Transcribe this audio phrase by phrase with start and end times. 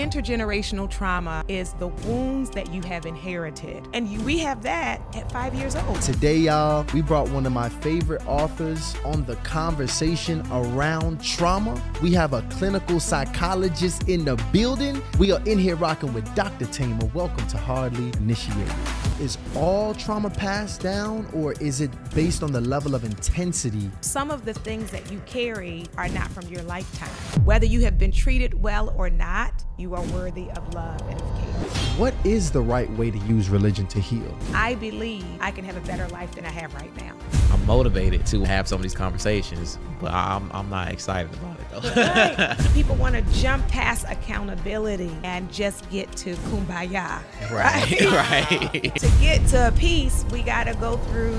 [0.00, 3.86] intergenerational trauma is the wounds that you have inherited.
[3.92, 6.00] And you, we have that at five years old.
[6.00, 11.80] Today, y'all, we brought one of my favorite authors on the conversation around trauma.
[12.02, 15.02] We have a clinical psychologist in the building.
[15.18, 16.64] We are in here rocking with Dr.
[16.64, 17.04] Thema.
[17.12, 18.72] Welcome to Hardly Initiated.
[19.20, 23.90] Is all trauma passed down or is it based on the level of intensity?
[24.00, 27.44] Some of the things that you carry are not from your lifetime.
[27.44, 31.26] Whether you have been treated well or not, you are worthy of love and of
[31.36, 31.80] care.
[31.98, 34.36] What is the right way to use religion to heal?
[34.54, 37.14] I believe I can have a better life than I have right now.
[37.52, 41.66] I'm motivated to have some of these conversations, but I'm, I'm not excited about it
[41.70, 42.02] though.
[42.02, 42.58] Right.
[42.74, 47.20] People want to jump past accountability and just get to kumbaya.
[47.50, 48.00] right,
[48.72, 48.94] right.
[48.96, 51.38] To get to peace, we got to go through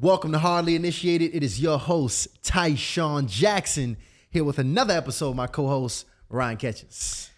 [0.00, 1.34] Welcome to Hardly Initiated.
[1.36, 3.96] It is your host, Tyshawn Jackson,
[4.34, 7.30] here with another episode of my co-host, Ryan Catchings.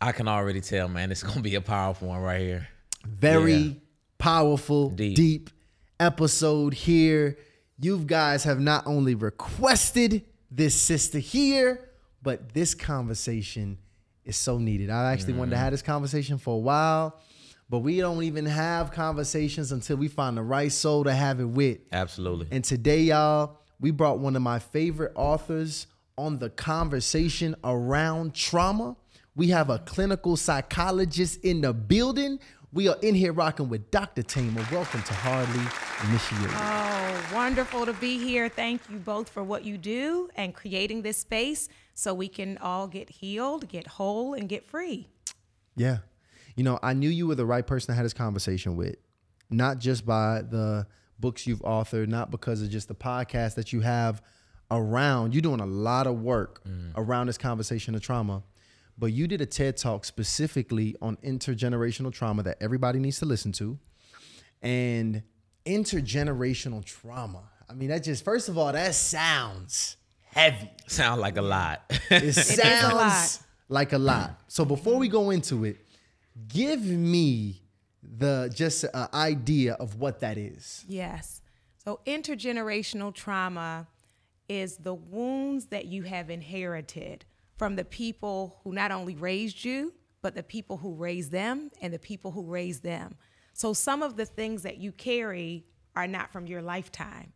[0.00, 2.68] I can already tell, man, it's gonna be a powerful one right here.
[3.06, 3.72] Very Yeah.
[4.16, 5.16] powerful, deep.
[5.16, 5.50] Deep.
[6.00, 7.36] episode here.
[7.78, 11.90] You guys have not only requested this sister here,
[12.22, 13.76] but this conversation
[14.24, 14.88] is so needed.
[14.88, 15.60] I actually wanted to mm.
[15.60, 17.20] have this conversation for a while,
[17.68, 21.48] but we don't even have conversations until we find the right soul to have it
[21.48, 21.80] with.
[21.92, 22.48] Absolutely.
[22.50, 28.96] And today, y'all, we brought one of my favorite authors on the conversation around trauma.
[29.34, 32.38] We have a clinical psychologist in the building.
[32.72, 34.22] We are in here rocking with Dr.
[34.22, 34.66] Thema.
[34.70, 35.64] Welcome to Hardly
[36.08, 36.50] Initiated.
[36.52, 38.48] Oh, wonderful to be here.
[38.48, 42.86] Thank you both for what you do and creating this space so we can all
[42.86, 45.08] get healed, get whole, and get free.
[45.76, 45.98] Yeah.
[46.56, 48.96] You know, I knew you were the right person to have this conversation with,
[49.50, 50.86] not just by the
[51.18, 54.22] books you've authored, not because of just the podcast that you have
[54.70, 55.34] around.
[55.34, 56.92] You're doing a lot of work mm.
[56.96, 58.42] around this conversation of trauma,
[58.98, 63.52] but you did a TED talk specifically on intergenerational trauma that everybody needs to listen
[63.52, 63.78] to.
[64.62, 65.22] And
[65.66, 67.42] intergenerational trauma.
[67.68, 70.70] I mean, that just, first of all, that sounds heavy.
[70.86, 71.82] Sound like a lot.
[72.10, 73.38] It is a sounds lot.
[73.68, 74.40] like a lot.
[74.48, 75.78] So before we go into it,
[76.48, 77.62] give me
[78.02, 80.84] the just an idea of what that is.
[80.86, 81.40] Yes.
[81.84, 83.86] So, intergenerational trauma
[84.48, 87.24] is the wounds that you have inherited
[87.56, 91.92] from the people who not only raised you, but the people who raised them and
[91.92, 93.16] the people who raised them.
[93.52, 97.32] So, some of the things that you carry are not from your lifetime,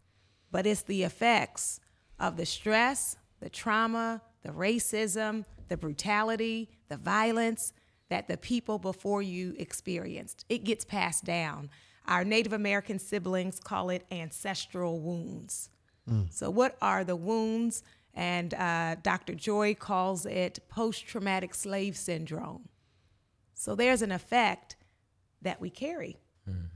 [0.51, 1.81] but it's the effects
[2.19, 7.73] of the stress, the trauma, the racism, the brutality, the violence
[8.09, 10.45] that the people before you experienced.
[10.49, 11.71] It gets passed down.
[12.07, 15.69] Our Native American siblings call it ancestral wounds.
[16.09, 16.33] Mm.
[16.33, 17.83] So, what are the wounds?
[18.15, 19.35] And uh, Dr.
[19.35, 22.69] Joy calls it post traumatic slave syndrome.
[23.55, 24.77] So, there's an effect
[25.43, 26.19] that we carry.
[26.49, 26.69] Mm.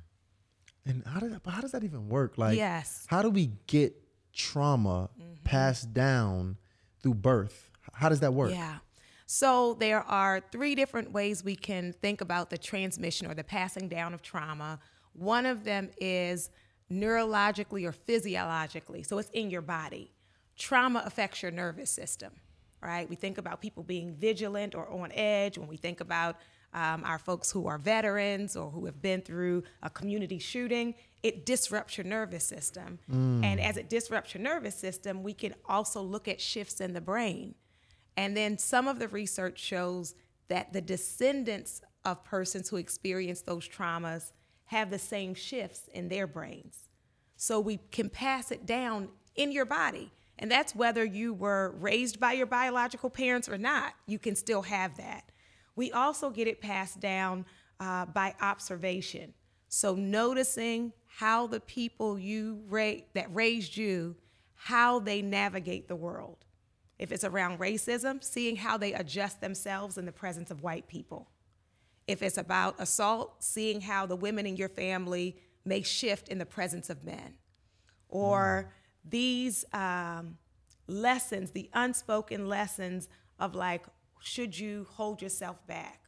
[0.85, 2.39] And how does how does that even work?
[2.39, 3.07] Like, Yes.
[3.09, 3.95] how do we get
[4.33, 5.43] trauma mm-hmm.
[5.45, 6.59] passed down
[7.03, 7.71] through birth?
[7.93, 8.51] How does that work?
[8.51, 8.79] Yeah.
[9.27, 13.89] So there are three different ways we can think about the transmission or the passing
[13.89, 14.79] down of trauma.
[15.15, 16.51] One of them is
[16.93, 19.03] neurologically or physiologically.
[19.03, 20.13] So it's in your body.
[20.57, 22.33] Trauma affects your nervous system,
[22.83, 23.09] right?
[23.09, 26.37] We think about people being vigilant or on edge when we think about
[26.75, 30.95] um, our folks who are veterans or who have been through a community shooting.
[31.23, 32.99] It disrupts your nervous system.
[33.45, 37.01] And as it disrupts your nervous system, we can also look at shifts in the
[37.01, 37.55] brain.
[38.17, 40.15] And then some of the research shows
[40.49, 44.33] that the descendants of persons who experience those traumas
[44.73, 46.89] have the same shifts in their brains.
[47.37, 50.11] So we can pass it down in your body.
[50.39, 54.63] And that's whether you were raised by your biological parents or not, you can still
[54.63, 55.31] have that.
[55.77, 57.45] We also get it passed down
[57.81, 59.35] uh, by observation.
[59.69, 64.17] So noticing how the people you ra- that raised you,
[64.55, 66.47] how they navigate the world.
[66.99, 71.29] If it's around racism, seeing how they adjust themselves in the presence of white people.
[72.13, 76.45] If it's about assault, seeing how the women in your family may shift in the
[76.45, 77.35] presence of men.
[78.11, 78.71] Or
[79.09, 80.37] these um,
[80.87, 83.87] lessons, the unspoken lessons of like,
[84.21, 86.01] should you hold yourself back?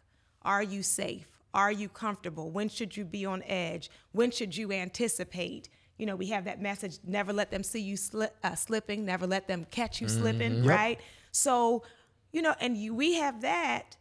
[0.43, 1.31] Are you safe?
[1.55, 2.51] Are you comfortable?
[2.51, 3.91] When should you be on edge?
[4.13, 5.71] When should you anticipate?
[5.97, 9.27] You know, we have that message never let them see you sli- uh, slipping, never
[9.27, 11.01] let them catch you slipping, right?
[11.33, 11.83] So,
[12.31, 13.97] you know, and you, we have that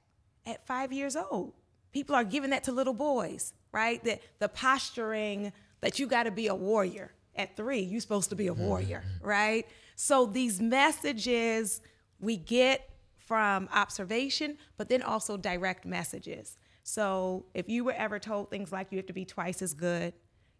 [0.45, 1.53] at five years old.
[1.93, 4.03] People are giving that to little boys, right?
[4.03, 7.11] The, the posturing that you got to be a warrior.
[7.35, 9.65] At three, you're supposed to be a warrior, right?
[9.95, 11.81] So these messages
[12.19, 16.57] we get from observation, but then also direct messages.
[16.83, 20.13] So if you were ever told things like you have to be twice as good,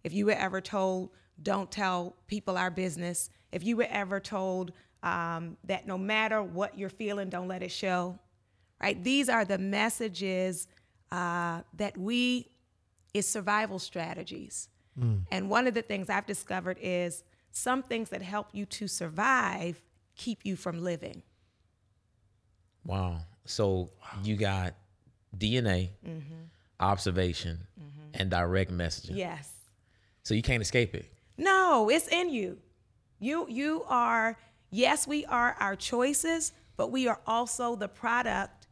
[0.03, 1.09] if you were ever told
[1.41, 4.71] don't tell people our business, if you were ever told
[5.03, 8.17] um, that no matter what you're feeling, don't let it show,
[8.81, 9.03] right?
[9.03, 10.67] These are the messages
[11.13, 12.49] uh, that we
[13.13, 14.67] is survival strategies.
[14.99, 15.21] Mm.
[15.31, 19.79] And one of the things I've discovered is some things that help you to survive
[20.15, 21.21] keep you from living.
[22.83, 23.19] Wow.
[23.45, 23.91] So
[24.23, 24.73] you got
[25.37, 26.33] DNA, mm-hmm.
[26.79, 28.19] observation, mm-hmm.
[28.19, 29.15] and direct messaging.
[29.15, 29.51] Yes.
[30.23, 31.11] So you can't escape it.
[31.37, 32.57] No, it's in you.
[33.19, 34.37] You you are
[34.71, 38.62] yes, we are our choices, but we are also the product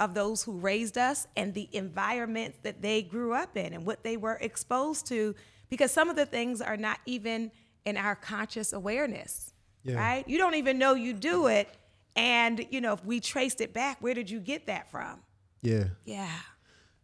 [0.00, 4.04] of those who raised us and the environments that they grew up in and what
[4.04, 5.34] they were exposed to
[5.68, 7.50] because some of the things are not even
[7.84, 9.52] in our conscious awareness.
[9.82, 9.96] Yeah.
[9.96, 10.28] Right?
[10.28, 11.68] You don't even know you do it
[12.16, 15.20] and you know if we traced it back, where did you get that from?
[15.62, 15.84] Yeah.
[16.04, 16.28] Yeah.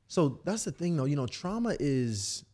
[0.09, 1.07] So that's the thing, though.
[1.07, 2.45] You know, trauma is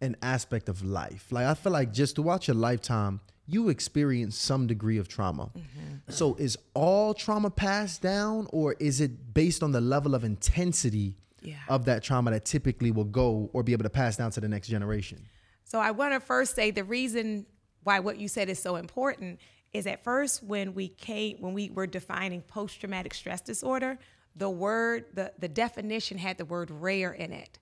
[0.00, 1.26] an aspect of life.
[1.30, 3.20] Like I feel like just throughout your lifetime,
[3.52, 5.50] you experience some degree of trauma.
[5.56, 6.10] Mm-hmm.
[6.10, 11.16] So is all trauma passed down, or is it based on the level of intensity
[11.42, 11.56] Yeah.
[11.68, 14.48] of that trauma that typically will go or be able to pass down to the
[14.48, 15.18] next generation?
[15.64, 17.46] So I want to first say the reason
[17.82, 19.40] why what you said is so important
[19.72, 23.98] is at first when we came when we were defining post traumatic stress disorder,
[24.36, 27.58] the word the the definition had the word rare in it.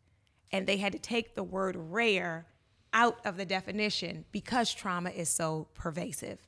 [0.50, 2.46] And they had to take the word rare
[2.92, 6.38] out of the definition because trauma is so pervasive.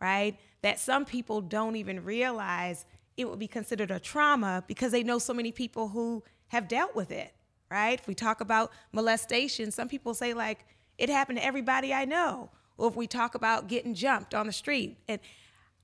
[0.00, 0.38] Right?
[0.62, 2.84] That some people don't even realize
[3.16, 6.94] it would be considered a trauma because they know so many people who have dealt
[6.94, 7.32] with it
[7.70, 7.98] right?
[7.98, 10.64] If we talk about molestation, some people say like
[10.98, 12.50] it happened to everybody I know.
[12.78, 15.20] Or if we talk about getting jumped on the street, and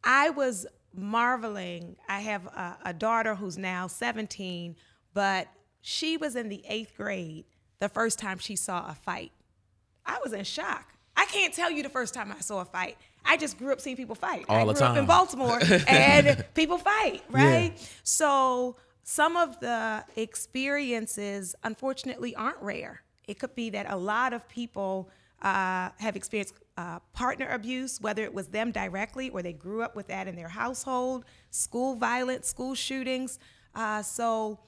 [0.05, 1.97] I was marveling.
[2.07, 4.77] I have a, a daughter who's now 17,
[5.15, 5.49] but
[5.81, 7.47] she was in the eighth grade
[7.81, 9.33] the first time she saw a fight.
[10.07, 10.93] I was in shock.
[11.17, 12.97] I can't tell you the first time I saw a fight.
[13.25, 14.45] I just grew up seeing people fight.
[14.49, 15.07] I All the grew up in.
[15.07, 17.73] Baltimore and people fight, right?
[18.03, 23.03] So some of the experiences, unfortunately, aren't rare.
[23.29, 25.09] It could be that a lot of people
[25.43, 29.95] uh, have experienced uh, partner abuse, whether it was them directly or they grew up
[29.95, 33.39] with that in their household, school violence, school shootings.
[33.75, 34.59] Uh, so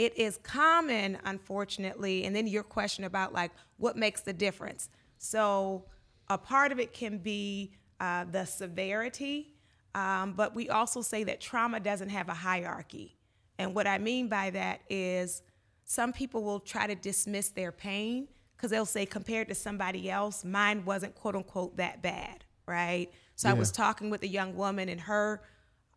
[0.00, 2.24] it is common, unfortunately.
[2.24, 4.88] And then your question about like what makes the difference.
[5.18, 5.84] So
[6.30, 9.52] a part of it can be uh, the severity,
[9.94, 13.18] um, but we also say that trauma doesn't have a hierarchy.
[13.58, 15.42] And what I mean by that is
[15.84, 18.26] some people will try to dismiss their pain
[18.56, 23.12] because they'll say, compared to somebody else, mine wasn't quote unquote that bad, right?
[23.36, 25.42] So I was talking with a young woman, and her,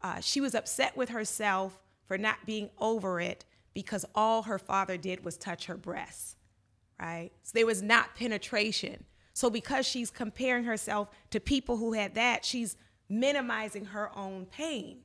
[0.02, 4.98] uh, she was upset with herself for not being over it because all her father
[4.98, 6.36] did was touch her breasts,
[7.00, 7.32] right?
[7.44, 9.06] So there was not penetration.
[9.34, 12.78] So because she's comparing herself to people who had that, she's
[13.10, 15.00] minimizing her own pain.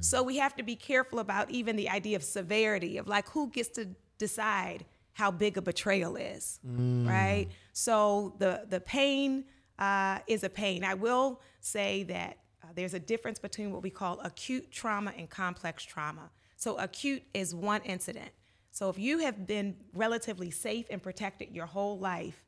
[0.00, 3.48] So we have to be careful about even the idea of severity of like who
[3.48, 6.58] gets to decide how big a betrayal is,
[7.06, 7.48] right?
[7.72, 9.44] So the the pain
[9.78, 10.84] uh, is a pain.
[10.84, 15.28] I will say that uh, there's a difference between what we call acute trauma and
[15.28, 16.30] complex trauma.
[16.66, 18.32] So acute is one incident.
[18.72, 22.44] So if you have been relatively safe and protected your whole life,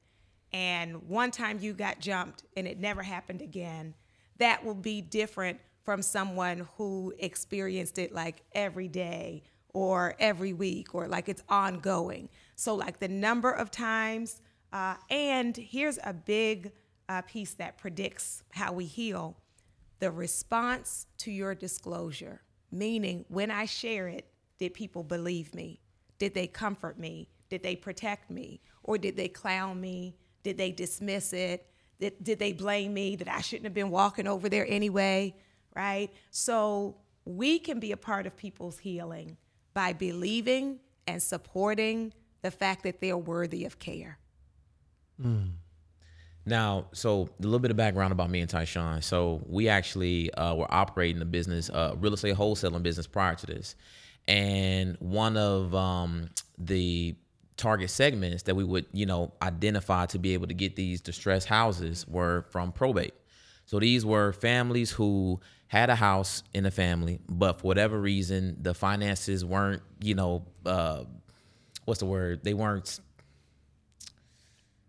[0.52, 3.94] and one time you got jumped and it never happened again,
[4.38, 10.96] that will be different from someone who experienced it like every day or every week
[10.96, 12.28] or like it's ongoing.
[12.56, 16.72] So, like the number of times, uh, and here's a big
[17.08, 19.36] uh, piece that predicts how we heal
[20.00, 25.80] the response to your disclosure, meaning when I share it, did people believe me?
[26.18, 27.28] Did they comfort me?
[27.48, 28.60] Did they protect me?
[28.82, 30.16] Or did they clown me?
[30.42, 31.66] Did they dismiss it?
[32.00, 35.34] Did, did they blame me that I shouldn't have been walking over there anyway?
[35.74, 36.10] Right?
[36.30, 39.36] So we can be a part of people's healing
[39.74, 44.18] by believing and supporting the fact that they're worthy of care.
[45.20, 45.46] Hmm.
[46.48, 49.04] Now, so a little bit of background about me and Tyshawn.
[49.04, 53.46] So we actually uh, were operating a business, uh, real estate wholesaling business prior to
[53.46, 53.76] this,
[54.26, 57.14] and one of um, the
[57.56, 61.48] target segments that we would, you know, identify to be able to get these distressed
[61.48, 63.14] houses were from probate.
[63.66, 68.56] So these were families who had a house in the family, but for whatever reason,
[68.62, 71.04] the finances weren't, you know, uh,
[71.84, 72.44] what's the word?
[72.44, 73.00] They weren't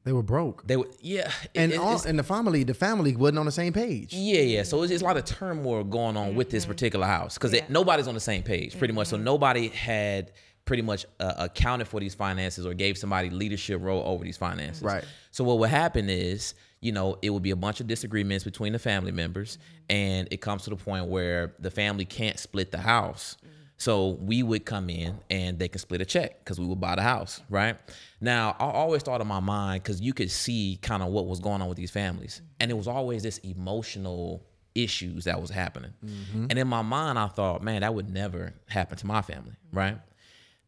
[0.06, 0.66] They were broke.
[0.66, 3.52] They were yeah, it- and it- all, and the family, the family wasn't on the
[3.52, 4.14] same page.
[4.14, 4.64] Yeah, yeah.
[4.64, 6.72] So it's, it's a lot of turmoil going on with this mm-hmm.
[6.72, 9.08] particular house because nobody's on the same page, pretty much.
[9.08, 9.26] So mm-hmm.
[9.26, 10.32] nobody had
[10.66, 14.84] pretty much uh, accounted for these finances or gave somebody leadership role over these finances.
[14.84, 15.04] Right.
[15.32, 18.74] So what would happen is, you know, it would be a bunch of disagreements between
[18.74, 19.96] the family members, mm-hmm.
[19.96, 23.36] and it comes to the point where the family can't split the house.
[23.80, 26.96] So we would come in and they can split a check because we would buy
[26.96, 27.78] the house, right?
[28.20, 31.40] Now, I always thought in my mind because you could see kind of what was
[31.40, 34.46] going on with these families, and it was always this emotional
[34.76, 35.94] issues that was happening.
[36.06, 36.48] Mm-hmm.
[36.50, 39.98] And in my mind, I thought, man, that would never happen to my family, right?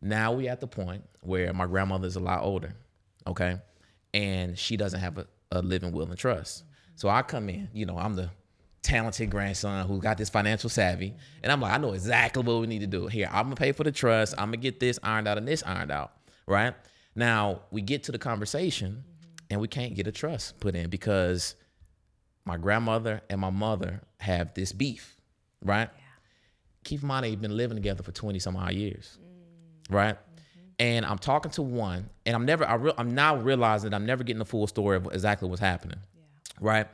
[0.01, 2.73] Now we at the point where my grandmother's a lot older,
[3.27, 3.57] okay,
[4.13, 6.63] and she doesn't have a, a living will and trust.
[6.95, 8.29] So I come in, you know, I'm the
[8.81, 12.67] talented grandson who got this financial savvy, and I'm like, I know exactly what we
[12.67, 13.07] need to do.
[13.07, 14.33] Here, I'm gonna pay for the trust.
[14.37, 16.13] I'm gonna get this ironed out and this ironed out,
[16.47, 16.73] right?
[17.15, 19.03] Now we get to the conversation,
[19.49, 21.55] and we can't get a trust put in because
[22.45, 25.17] my grandmother and my mother have this beef,
[25.63, 25.89] right?
[26.83, 29.19] Keep in mind they've been living together for 20 some odd years,
[29.89, 30.15] right?
[30.15, 30.71] Mm-hmm.
[30.79, 34.05] And I'm talking to one, and I'm never, I re- I'm now realizing that I'm
[34.05, 35.99] never getting the full story of exactly what's happening,
[36.59, 36.87] right?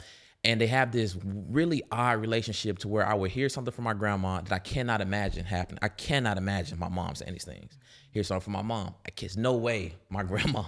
[0.47, 3.93] And they have this really odd relationship to where I would hear something from my
[3.93, 5.77] grandma that I cannot imagine happen.
[5.81, 7.77] I cannot imagine my mom saying these things.
[8.11, 8.95] Hear something from my mom.
[9.05, 10.63] I guess no way my grandma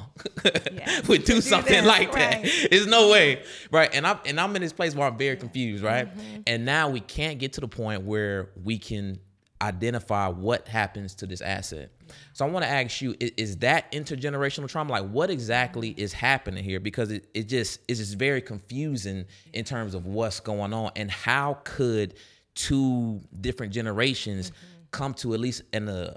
[1.07, 2.43] would do do something this, like right.
[2.43, 2.67] that.
[2.69, 3.89] There's no way, right?
[3.93, 6.13] And I'm and I'm in this place where I'm very confused, right?
[6.13, 6.41] Mm-hmm.
[6.45, 9.21] And now we can't get to the point where we can
[9.61, 11.91] identify what happens to this asset.
[12.33, 14.91] So I want to ask you: is, is that intergenerational trauma?
[14.91, 16.79] Like, what exactly is happening here?
[16.79, 21.11] Because it, it just it's just very confusing in terms of what's going on and
[21.11, 22.15] how could
[22.55, 24.51] two different generations
[24.91, 26.13] come to at least an uh,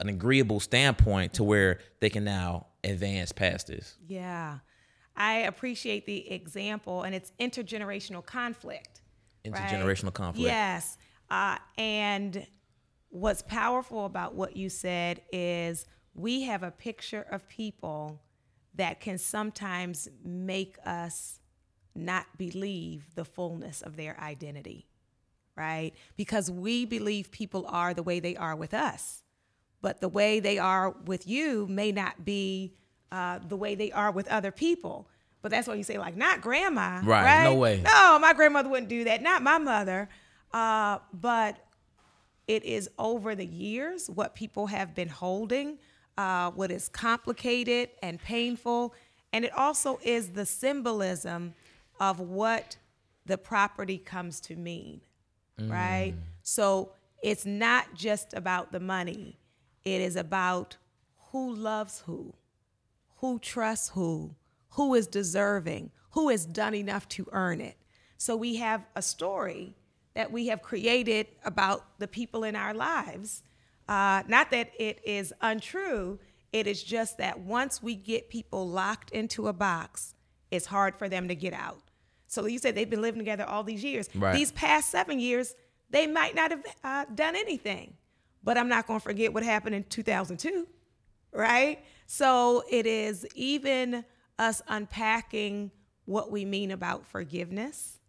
[0.00, 3.96] an agreeable standpoint to where they can now advance past this.
[4.08, 4.58] Yeah.
[5.16, 9.02] I appreciate the example, and it's intergenerational conflict.
[9.46, 9.54] right?
[9.54, 10.46] Intergenerational conflict.
[10.46, 10.96] Yes.
[11.30, 12.46] Uh, and
[13.10, 18.20] what's powerful about what you said is we have a picture of people
[18.74, 21.40] that can sometimes make us
[21.94, 24.86] not believe the fullness of their identity,
[25.56, 25.92] right?
[26.16, 29.22] Because we believe people are the way they are with us,
[29.82, 32.74] but the way they are with you may not be
[33.10, 35.08] uh, the way they are with other people.
[35.42, 37.00] But that's why you say, like, not grandma.
[37.02, 37.44] Right, Right.
[37.44, 37.80] no way.
[37.82, 39.22] No, my grandmother wouldn't do that.
[39.22, 40.08] Not my mother.
[40.52, 41.64] Uh, but
[42.46, 45.78] it is over the years what people have been holding,
[46.18, 48.94] uh, what is complicated and painful.
[49.32, 51.54] And it also is the symbolism
[52.00, 52.76] of what
[53.26, 55.00] the property comes to mean,
[55.70, 56.14] right?
[56.42, 56.92] So
[57.22, 59.38] it's not just about the money,
[59.84, 60.76] it is about
[61.30, 62.34] who loves who,
[63.18, 64.34] who trusts who,
[64.70, 67.76] who is deserving, who has done enough to earn it.
[68.16, 69.76] So we have a story
[70.14, 73.42] that we have created about the people in our lives.
[73.88, 76.18] Uh, not that it is untrue,
[76.52, 80.14] it is just that once we get people locked into a box,
[80.50, 81.82] it's hard for them to get out.
[82.26, 84.08] So you said they've been living together all these years.
[84.14, 84.34] Right.
[84.34, 85.54] These past seven years,
[85.90, 87.94] they might not have uh, done anything.
[88.42, 90.66] But I'm not going to forget what happened in 2002
[91.32, 91.84] right?
[92.06, 94.04] So it is even
[94.38, 95.70] us unpacking
[96.06, 98.00] what we mean about forgiveness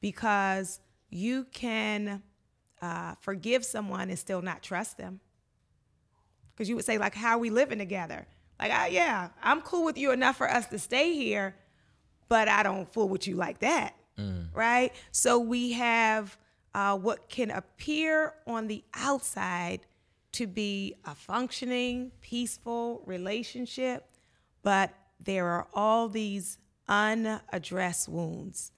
[0.00, 0.80] because
[1.12, 2.22] you can
[2.80, 5.20] uh, forgive someone and still not trust them.
[6.50, 8.26] Because you would say, like, how are we living together?
[8.58, 11.54] Like, ah, yeah, I'm cool with you enough for us to stay here,
[12.28, 13.94] but I don't fool with you like that,
[14.54, 14.92] right?
[15.10, 16.36] So we have
[16.74, 19.80] uh, what can appear on the outside
[20.32, 24.08] to be a functioning, peaceful relationship,
[24.62, 24.90] but
[25.20, 28.72] there are all these unaddressed wounds.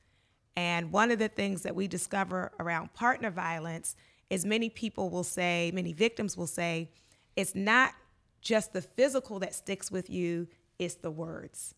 [0.57, 3.97] And one of the things that we discover around partner violence
[4.31, 6.91] is many people will say, many victims will say,
[7.37, 7.93] it's not
[8.41, 10.47] just the physical that sticks with you,
[10.79, 11.75] it's the words,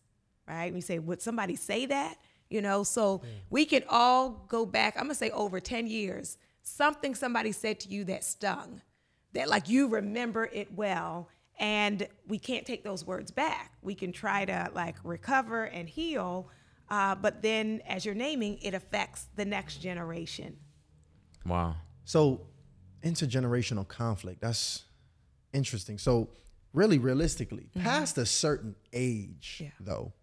[0.47, 0.73] right?
[0.73, 2.17] We say, would somebody say that?
[2.49, 7.15] You know, so we can all go back, I'm gonna say over 10 years, something
[7.15, 8.81] somebody said to you that stung,
[9.33, 11.29] that like you remember it well,
[11.59, 13.73] and we can't take those words back.
[13.81, 16.49] We can try to like recover and heal,
[16.89, 20.57] uh, but then as you're naming, it affects the next generation.
[21.45, 21.75] Wow.
[22.05, 22.47] So,
[23.03, 24.83] intergenerational conflict, that's
[25.53, 25.97] interesting.
[25.97, 26.29] So,
[26.73, 29.69] really realistically, past a certain age, Yeah.
[29.79, 30.13] though,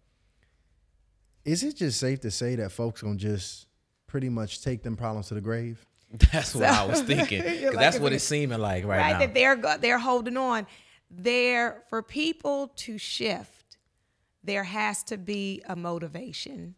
[1.43, 3.67] is it just safe to say that folks gonna just
[4.07, 5.85] pretty much take them problems to the grave?
[6.31, 7.43] That's what I was thinking.
[7.43, 9.11] Like, that's what it's seeming like right, right?
[9.13, 9.19] now.
[9.19, 10.65] That they're they're holding on.
[11.11, 13.51] There for people to shift,
[14.45, 16.75] there has to be a motivation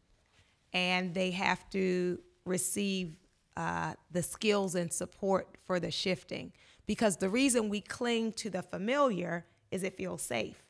[0.73, 3.17] and they have to receive
[3.55, 6.53] uh, the skills and support for the shifting.
[6.85, 10.63] Because the reason we cling to the familiar is it feels safe,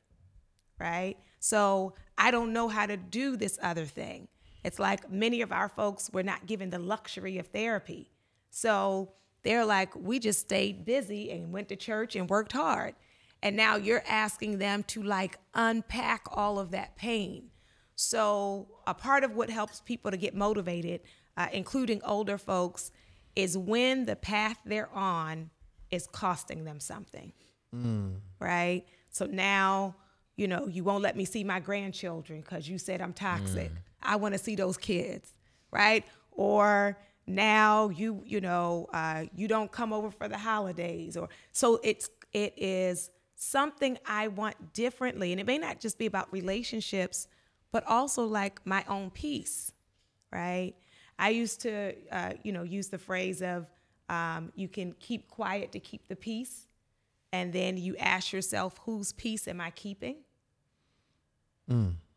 [0.79, 1.17] right?
[1.39, 4.27] So I don't know how to do this other thing.
[4.63, 8.09] It's like many of our folks were not given the luxury of therapy.
[8.49, 9.11] So
[9.43, 12.95] they're like, we just stayed busy and went to church and worked hard.
[13.43, 17.49] And now you're asking them to like unpack all of that pain.
[17.95, 21.01] So, a part of what helps people to get motivated,
[21.35, 22.91] uh, including older folks,
[23.35, 25.49] is when the path they're on
[25.91, 27.31] is costing them something.
[28.39, 28.85] Right?
[29.09, 29.95] So now,
[30.35, 33.71] you know, you won't let me see my grandchildren because you said I'm toxic.
[34.01, 35.33] I want to see those kids.
[35.71, 36.05] Right?
[36.31, 41.17] Or now you, you know, uh, you don't come over for the holidays.
[41.17, 45.31] Or so it's, it is something I want differently.
[45.31, 47.27] And it may not just be about relationships,
[47.71, 49.71] but also like my own peace,
[50.31, 50.73] right?
[51.19, 53.67] I used to, uh, you know, use the phrase of
[54.09, 56.67] um, you can keep quiet to keep the peace.
[57.31, 60.17] And then you ask yourself, whose peace am I keeping?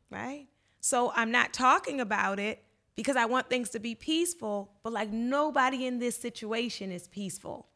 [0.09, 0.47] Right?
[0.81, 2.63] So I'm not talking about it
[2.97, 7.67] because I want things to be peaceful, but like nobody in this situation is peaceful.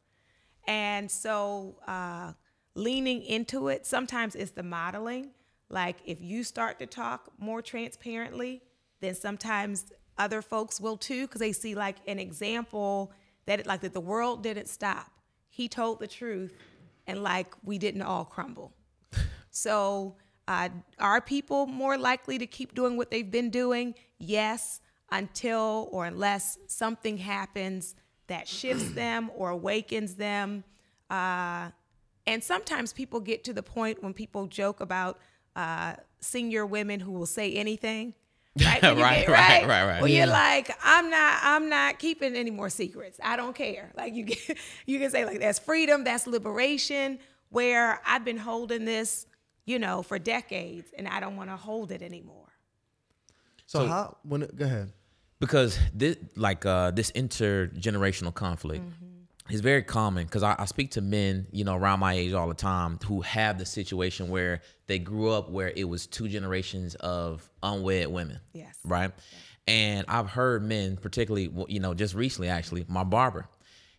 [0.66, 2.32] And so uh,
[2.74, 5.30] leaning into it, sometimes it's the modeling.
[5.68, 8.62] Like if you start to talk more transparently,
[9.00, 9.86] then sometimes
[10.18, 13.12] other folks will too, because they see like an example
[13.46, 15.10] that it, like that the world didn't stop.
[15.48, 16.52] He told the truth,
[17.06, 18.72] and like we didn't all crumble.
[19.50, 20.16] So,
[20.48, 23.94] uh, are people more likely to keep doing what they've been doing?
[24.18, 27.94] Yes, until or unless something happens
[28.26, 30.64] that shifts them or awakens them.
[31.08, 31.70] Uh,
[32.26, 35.18] and sometimes people get to the point when people joke about
[35.56, 38.14] uh, senior women who will say anything.
[38.60, 40.00] Right, Right, get- right, right, right.
[40.00, 43.18] Well, you're like, I'm not, I'm not keeping any more secrets.
[43.20, 43.90] I don't care.
[43.96, 44.38] Like you, get,
[44.86, 47.18] you can say like that's freedom, that's liberation.
[47.48, 49.26] Where I've been holding this,
[49.66, 52.46] you know, for decades, and I don't want to hold it anymore.
[53.66, 54.92] So, how when it, go ahead.
[55.40, 58.84] because this like uh this intergenerational conflict
[59.50, 62.48] is very common because I, I speak to men you know around my age all
[62.48, 66.94] the time who have the situation where they grew up where it was two generations
[66.96, 68.78] of unwed women Yes.
[68.84, 69.10] right
[69.66, 73.46] and i've heard men particularly you know just recently actually my barber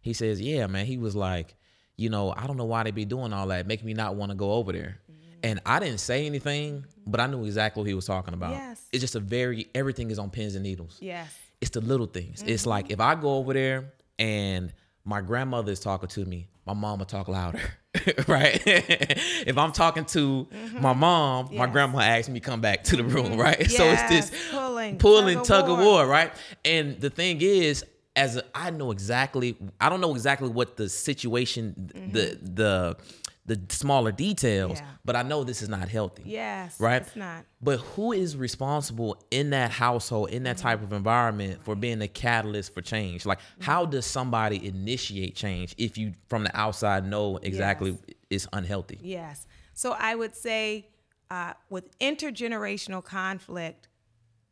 [0.02, 1.56] he says yeah man he was like
[1.96, 4.32] you know i don't know why they be doing all that making me not want
[4.32, 5.22] to go over there mm-hmm.
[5.44, 7.12] and i didn't say anything mm-hmm.
[7.12, 8.82] but i knew exactly what he was talking about Yes.
[8.92, 11.36] it's just a very everything is on pins and needles Yes.
[11.62, 12.44] it's the little things.
[12.46, 12.94] It's like mm-hmm.
[12.94, 14.74] if I go over there and
[15.06, 17.62] my grandmother is talking to me, my mom will talk louder,
[18.28, 18.62] right?
[18.66, 21.00] if I'm talking to my mm-hmm.
[21.00, 23.70] mom, my grandma asks me to come back to the room, right?
[23.70, 25.94] so it's this pulling, pulling, tug tug of of war.
[25.94, 26.34] war, right?
[26.66, 30.90] And the thing is, as a, I know exactly, I don't know exactly what the
[30.90, 32.56] situation, the mm-hmm.
[32.56, 32.98] the
[33.48, 34.88] the smaller details, Yeah.
[35.06, 36.80] but I know this is not healthy Yes.
[36.80, 37.04] right?
[37.04, 37.46] It's not.
[37.62, 42.08] But who is responsible in that household, in that type of environment, for being the
[42.08, 43.24] catalyst for change?
[43.26, 48.00] Like, how does somebody initiate change if you, from the outside, know exactly Yes.
[48.32, 49.00] it's unhealthy?
[49.04, 49.46] Yes.
[49.74, 50.88] So I would say
[51.30, 53.88] uh, with intergenerational conflict,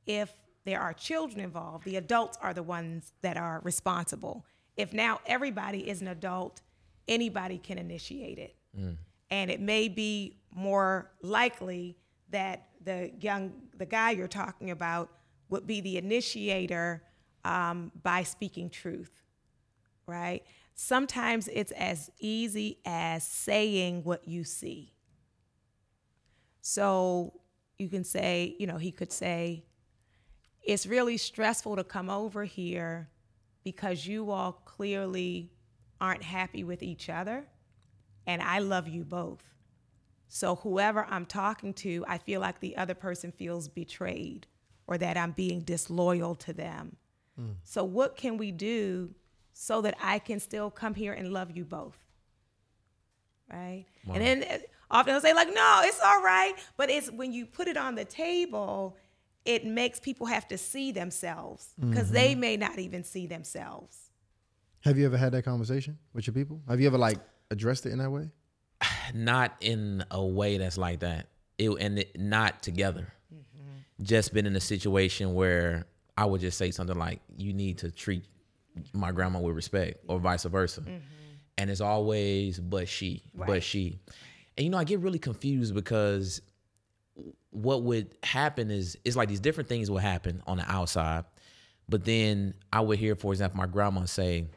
[0.06, 0.32] if
[0.66, 4.46] there are children involved, the adults are the ones that are responsible.
[4.78, 6.62] If now everybody is an adult,
[7.08, 8.56] anybody can initiate it.
[9.30, 11.98] And it may be more likely
[12.30, 15.10] that the young, the guy you're talking about
[15.50, 17.04] would be the initiator
[17.46, 19.24] um, by speaking truth
[20.06, 20.44] right?
[20.76, 24.94] Sometimes it's as easy as saying what you see.
[26.62, 27.34] So
[27.78, 29.66] you can say, you know, he could say,
[30.62, 33.10] it's really stressful to come over here
[33.64, 35.52] because you all clearly
[36.00, 37.46] aren't happy with each other,
[38.28, 39.44] and I love you both.
[40.28, 44.48] So whoever I'm talking to, I feel like the other person feels betrayed
[44.88, 46.98] or that I'm being disloyal to them.
[47.64, 49.14] So what can we do
[49.54, 51.98] so that I can still come here and love you both?
[53.52, 53.86] Right?
[54.16, 54.58] And then uh,
[54.90, 57.96] often they'll say like, "No, it's all right," but it's when you put it on
[57.96, 58.98] the table,
[59.46, 64.12] it makes people have to see themselves because they may not even see themselves.
[64.82, 66.62] Have you ever had that conversation with your people?
[66.68, 67.20] Have you ever like
[67.52, 68.32] addressed it in that way?
[69.14, 71.28] Not in a way that's like that.
[71.58, 73.14] It, and it, not together.
[73.34, 74.04] Mm-hmm.
[74.04, 75.86] Just been in a situation where
[76.18, 78.26] I would just say something like, "You need to treat
[78.92, 80.82] my grandma with respect," or vice versa.
[80.82, 80.98] Mm-hmm.
[81.60, 84.00] And it's always, "But she, but she,"
[84.58, 86.42] and you know, I get really confused because
[87.52, 91.26] what would happen is it's like these different things will happen on the outside,
[91.88, 94.48] but then I would hear, for example, my grandma say,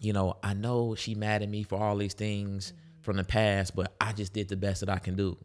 [0.00, 3.02] you know, I know she mad at me for all these things mm-hmm.
[3.02, 5.36] from the past, but I just did the best that I can do.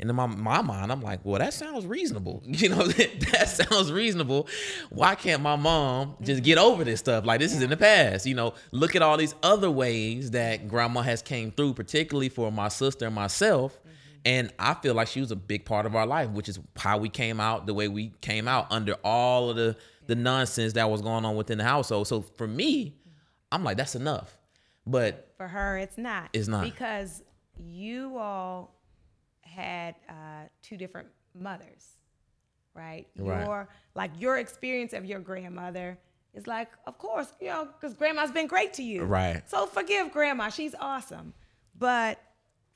[0.00, 2.42] And in my, my mind, I'm like, well, that sounds reasonable.
[2.46, 4.48] You know, that sounds reasonable.
[4.88, 7.24] Why can't my mom just get over this stuff?
[7.26, 8.26] Like this is in the past.
[8.26, 12.50] You know, look at all these other ways that grandma has came through, particularly for
[12.50, 13.78] my sister and myself.
[13.78, 13.88] Mm-hmm.
[14.24, 16.98] And I feel like she was a big part of our life, which is how
[16.98, 20.90] we came out the way we came out under all of the the nonsense that
[20.90, 22.08] was going on within the household.
[22.08, 22.96] So for me,
[23.52, 24.36] I'm like, that's enough.
[24.86, 26.30] But for her, it's not.
[26.32, 27.22] It's not because
[27.58, 28.74] you all
[29.42, 31.98] had uh, two different mothers,
[32.74, 33.06] right?
[33.18, 33.46] right?
[33.46, 35.98] Your like your experience of your grandmother
[36.34, 39.42] is like, of course, you know, because grandma's been great to you, right?
[39.48, 41.34] So forgive grandma; she's awesome.
[41.78, 42.20] But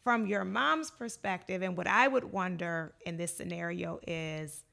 [0.02, 4.64] from your mom's perspective, and what I would wonder in this scenario is,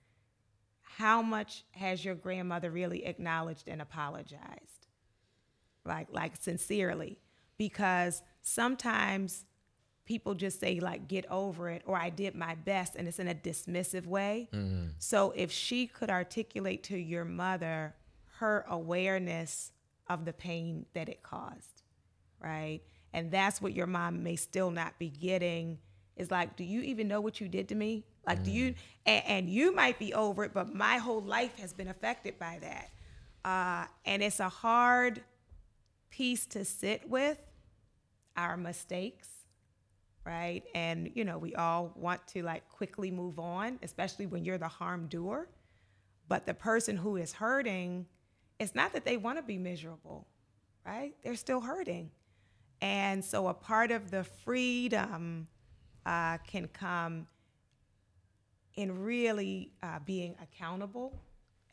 [0.81, 4.80] how much has your grandmother really acknowledged and apologized,
[5.85, 7.19] like like sincerely?
[7.57, 9.45] Because sometimes
[10.05, 13.27] people just say like get over it or i did my best and it's in
[13.27, 14.87] a dismissive way mm-hmm.
[14.97, 17.95] so if she could articulate to your mother
[18.39, 19.71] her awareness
[20.09, 21.83] of the pain that it caused
[22.41, 22.81] right
[23.13, 25.77] and that's what your mom may still not be getting
[26.17, 28.45] is like do you even know what you did to me like mm-hmm.
[28.45, 28.75] do you mm.
[29.05, 32.59] and, and, you might be over it but my whole life has been affected by
[32.61, 32.89] that
[33.43, 35.21] uh, and it's a hard
[36.12, 37.41] piece to sit with
[38.38, 39.41] our mistakes
[40.26, 40.63] right?
[40.76, 44.67] And you know, we all want to like quickly move on, especially when you're the
[44.67, 45.50] harm doer.
[46.28, 48.06] But the person who is hurting,
[48.60, 50.28] it's not that they want to be miserable,
[50.86, 51.13] right?
[51.24, 52.12] They're still hurting.
[52.82, 55.47] And so a part of the freedom
[56.06, 57.28] uh, can come
[58.76, 61.21] in really uh, being accountable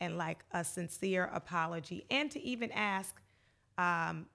[0.01, 3.21] and like a sincere apology, and to even ask,
[3.79, 4.25] um,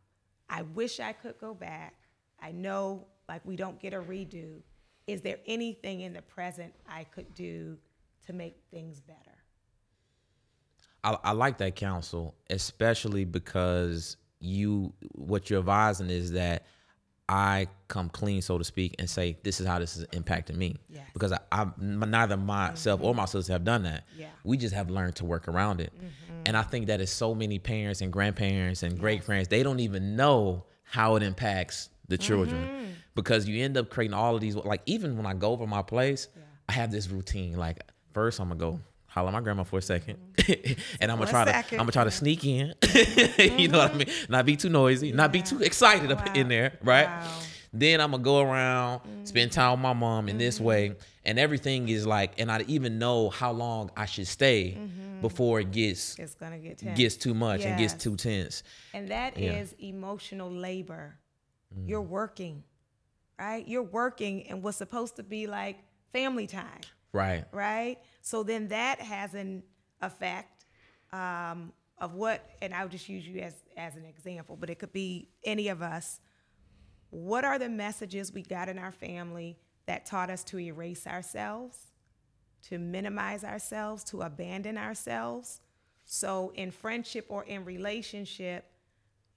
[0.49, 1.95] I wish I could go back.
[2.41, 4.61] I know like we don't get a redo,
[5.07, 7.77] is there anything in the present I could do
[8.27, 9.19] to make things better?
[11.03, 16.65] I, I like that counsel, especially because you what you're advising is that
[17.29, 20.77] I come clean, so to speak, and say this is how this is impacting me.
[20.89, 21.05] Yes.
[21.15, 23.09] Because I, I neither myself mm-hmm.
[23.09, 24.05] or my sisters have done that.
[24.17, 24.27] Yeah.
[24.45, 25.93] We just have learned to work around it.
[25.97, 26.43] Mm-hmm.
[26.47, 29.81] And I think that is so many parents and grandparents and great parents, they don't
[29.81, 32.63] even know how it impacts the children.
[32.63, 32.85] Mm-hmm
[33.15, 34.57] because you end up creating all of these.
[34.57, 36.43] Like even when I go over my place, yeah.
[36.69, 37.57] I have this routine.
[37.57, 37.83] Like
[38.13, 38.81] first, I'm gonna go
[39.15, 40.81] holler my grandma for a 2nd mm-hmm.
[41.01, 42.75] and I'm gonna try to I'm gonna try to sneak in.
[42.81, 43.59] mm-hmm.
[43.61, 44.09] you know what I mean?
[44.29, 45.15] Not be too noisy, yeah.
[45.15, 46.17] not be too excited wow.
[46.17, 47.07] up in there, right?
[47.07, 47.39] Wow.
[47.73, 49.25] Then I'm gonna go around, mm-hmm.
[49.25, 50.99] spend time with my mom in this way, mm-hmm.
[51.25, 55.21] and everything is like, and I even know how long I should stay mm-hmm.
[55.21, 56.99] before it gets it's gonna get tense.
[56.99, 57.69] gets too much yes.
[57.69, 58.65] and gets too tense.
[58.95, 59.53] And that yeah.
[59.53, 61.17] is emotional labor.
[61.87, 62.09] You're mm.
[62.09, 62.63] working
[63.39, 63.67] right?
[63.67, 65.79] You're working and what's supposed to be like
[66.13, 66.81] family time.
[67.13, 67.45] Right.
[67.53, 67.99] Right.
[68.25, 69.63] So then that has an
[70.01, 70.65] effect
[71.13, 74.95] um, of what, and I'll just use you as as an example, but it could
[74.95, 76.21] be any of us.
[77.11, 81.77] What are the messages we got in our family that taught us to erase ourselves,
[82.69, 85.61] to minimize ourselves, to abandon ourselves?
[86.07, 88.65] So in friendship or in relationship,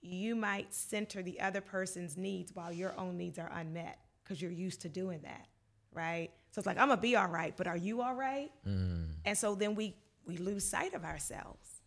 [0.01, 4.49] you might center the other person's needs while your own needs are unmet because you're
[4.49, 5.47] used to doing that,
[5.91, 6.31] right?
[6.51, 8.51] So it's like I'm gonna be all right, but are you all right?
[8.67, 9.09] Mm.
[9.25, 11.81] And so then we we lose sight of ourselves.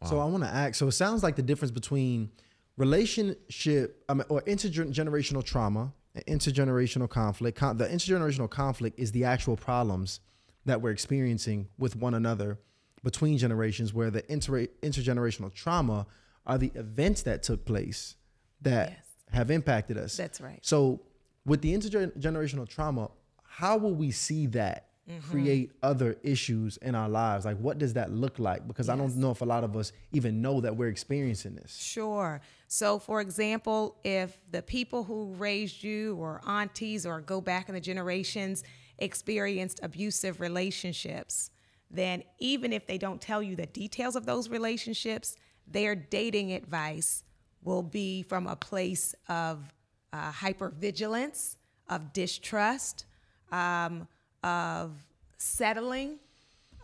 [0.00, 0.08] Wow.
[0.08, 0.74] So I want to ask.
[0.76, 2.30] So it sounds like the difference between
[2.76, 7.58] relationship I mean, or intergenerational trauma and intergenerational conflict.
[7.58, 10.20] Con- the intergenerational conflict is the actual problems
[10.64, 12.58] that we're experiencing with one another
[13.02, 16.06] between generations, where the inter- intergenerational trauma
[16.46, 18.16] are the events that took place
[18.62, 18.98] that yes.
[19.32, 20.16] have impacted us.
[20.16, 20.58] That's right.
[20.62, 21.00] So,
[21.46, 23.10] with the intergenerational trauma,
[23.50, 25.28] how will we see that mm-hmm.
[25.28, 27.44] create other issues in our lives?
[27.44, 28.66] Like, what does that look like?
[28.68, 28.94] Because yes.
[28.94, 31.76] I don't know if a lot of us even know that we're experiencing this.
[31.76, 32.40] Sure.
[32.68, 37.74] So, for example, if the people who raised you, or aunties, or go back in
[37.74, 38.62] the generations,
[38.98, 41.50] experienced abusive relationships,
[41.90, 45.36] then even if they don't tell you the details of those relationships,
[45.66, 47.24] their dating advice
[47.64, 49.74] will be from a place of
[50.12, 51.56] uh, hypervigilance,
[51.88, 53.06] of distrust,
[53.52, 54.06] um,
[54.42, 54.92] of
[55.38, 56.18] settling,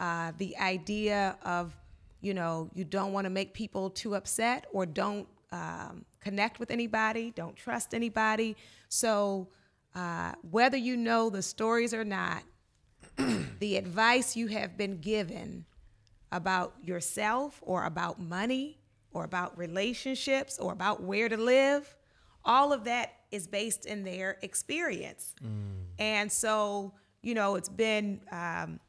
[0.01, 1.75] uh, the idea of,
[2.21, 6.71] you know, you don't want to make people too upset or don't um, connect with
[6.71, 8.57] anybody, don't trust anybody.
[8.89, 9.49] So,
[9.95, 12.43] uh, whether you know the stories or not,
[13.61, 15.65] the advice you have been given
[16.33, 18.79] about yourself or about money
[19.13, 21.97] or about relationships or about where to live,
[22.45, 25.35] all of that is based in their experience.
[25.99, 28.81] And so, you know, it's been um,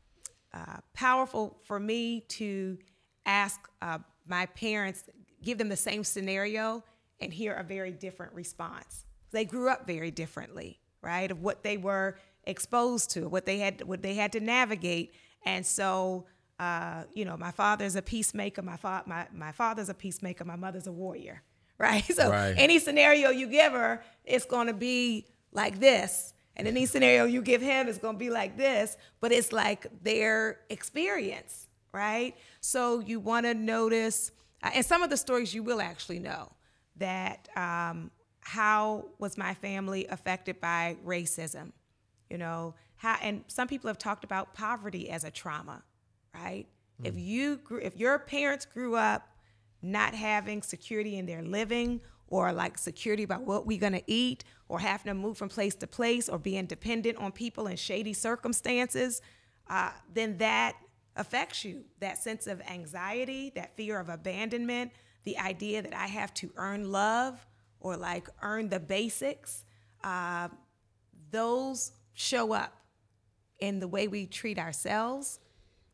[0.53, 2.77] uh, powerful for me to
[3.25, 5.03] ask uh, my parents,
[5.41, 6.83] give them the same scenario,
[7.19, 9.05] and hear a very different response.
[9.31, 11.29] They grew up very differently, right?
[11.31, 15.13] Of what they were exposed to, what they had, what they had to navigate,
[15.45, 16.25] and so.
[16.59, 18.63] Uh, you know, my father's a peacemaker.
[18.63, 20.43] My, fa- my my father's a peacemaker.
[20.43, 21.43] My mother's a warrior,
[21.77, 22.03] right?
[22.03, 22.55] So Right.
[22.57, 27.41] any scenario you give her, it's going to be like this, and any scenario you
[27.41, 28.97] give him is going to be like this.
[29.21, 32.35] But it's like their experience, right?
[32.59, 34.31] So you want to notice,
[34.63, 36.51] uh, and some of the stories you will actually know
[36.97, 41.71] that um, how was my family affected by racism,
[42.29, 42.73] you know?
[42.95, 45.83] How and some people have talked about poverty as a trauma,
[46.33, 46.65] right?
[47.03, 49.29] If you grew, if your parents grew up
[49.83, 54.79] not having security in their living or like security about what we're gonna eat or
[54.79, 59.21] having to move from place to place or being dependent on people in shady circumstances,
[59.69, 60.75] uh, then that
[61.15, 61.83] affects you.
[61.99, 64.91] That sense of anxiety, that fear of abandonment,
[65.23, 67.45] the idea that I have to earn love
[67.79, 69.63] or like earn the basics,
[70.03, 70.49] uh,
[71.31, 72.73] those show up
[73.59, 75.39] in the way we treat ourselves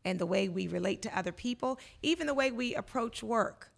[0.05, 3.71] and the way we relate to other people, even the way we approach work.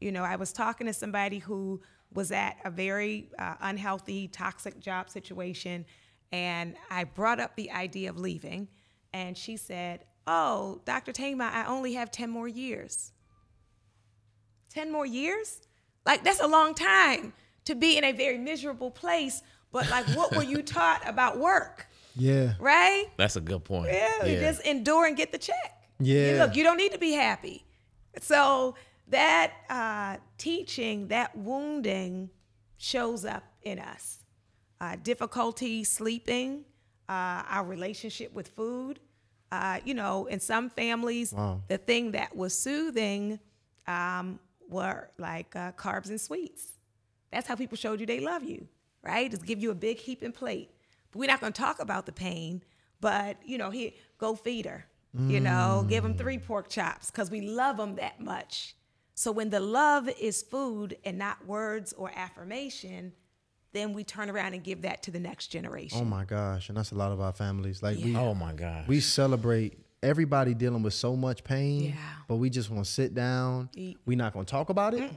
[0.00, 1.80] You know, I was talking to somebody who
[2.14, 5.84] was at a very uh, unhealthy, toxic job situation,
[6.30, 8.68] and I brought up the idea of leaving,
[9.12, 11.12] and she said, Oh, Dr.
[11.12, 13.12] Thema, I only have 10 more years.
[14.70, 15.60] 10 more years?
[16.06, 17.32] Like, that's a long time
[17.64, 21.86] to be in a very miserable place, but like, what were you taught about work,
[22.16, 22.54] Yeah.
[22.60, 23.06] right?
[23.16, 23.92] That's a good point.
[23.92, 25.88] Yeah, you just endure and get the check.
[25.98, 26.32] Yeah.
[26.32, 27.64] You- look, you don't need to be happy.
[28.20, 28.74] So
[29.12, 32.30] that uh, teaching, that wounding,
[32.76, 34.18] shows up in us.
[34.80, 36.64] Uh, difficulty sleeping,
[37.08, 38.98] uh, our relationship with food.
[39.52, 41.32] Uh, you know, in some families,
[41.68, 43.38] the thing that was soothing
[43.86, 46.72] um, were like uh, carbs and sweets.
[47.30, 48.66] That's how people showed you they love you,
[49.02, 49.30] right?
[49.30, 50.70] Just give you a big heaping plate.
[51.12, 52.62] But we're not going to talk about the pain,
[53.00, 54.86] but you know, here, go feed her.
[55.14, 58.74] You know, give them three pork chops because we love them that much.
[59.14, 63.12] So when the love is food and not words or affirmation,
[63.72, 65.98] then we turn around and give that to the next generation.
[66.00, 67.82] Oh my gosh, and that's a lot of our families.
[67.82, 68.86] Like we Oh my gosh.
[68.88, 71.94] we celebrate everybody dealing with so much pain, Yeah.
[72.26, 73.68] but we just want to sit down.
[73.74, 73.98] Eat.
[74.04, 75.10] We're not going to talk about it.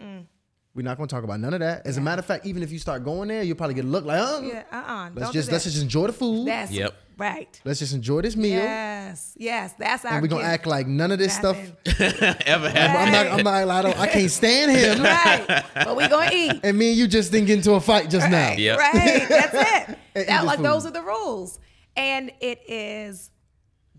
[0.76, 1.88] We're not going to talk about none of that.
[1.88, 3.88] As a matter of fact, even if you start going there, you'll probably get a
[3.88, 5.04] look like, uh, yeah, uh-uh.
[5.16, 6.48] let's don't just let's just enjoy the food.
[6.50, 6.94] That's Yep.
[7.18, 7.62] right.
[7.64, 10.54] let's just enjoy this meal, Yes, yes, that's our and we're gonna gift.
[10.54, 11.56] act like none of this stuff.
[11.86, 12.36] Nothing.
[12.46, 12.90] Ever had?
[12.94, 13.28] I'm not.
[13.28, 13.70] I'm not.
[13.70, 13.98] I don't.
[13.98, 15.02] I can't stand him.
[15.02, 16.60] right, but we gonna eat.
[16.64, 18.50] And me and you just didn't get into a fight just now.
[18.50, 18.78] Right, Yep.
[18.78, 19.26] right.
[19.30, 20.28] That's it.
[20.28, 21.58] That, like the those are the rules,
[21.96, 23.32] and it is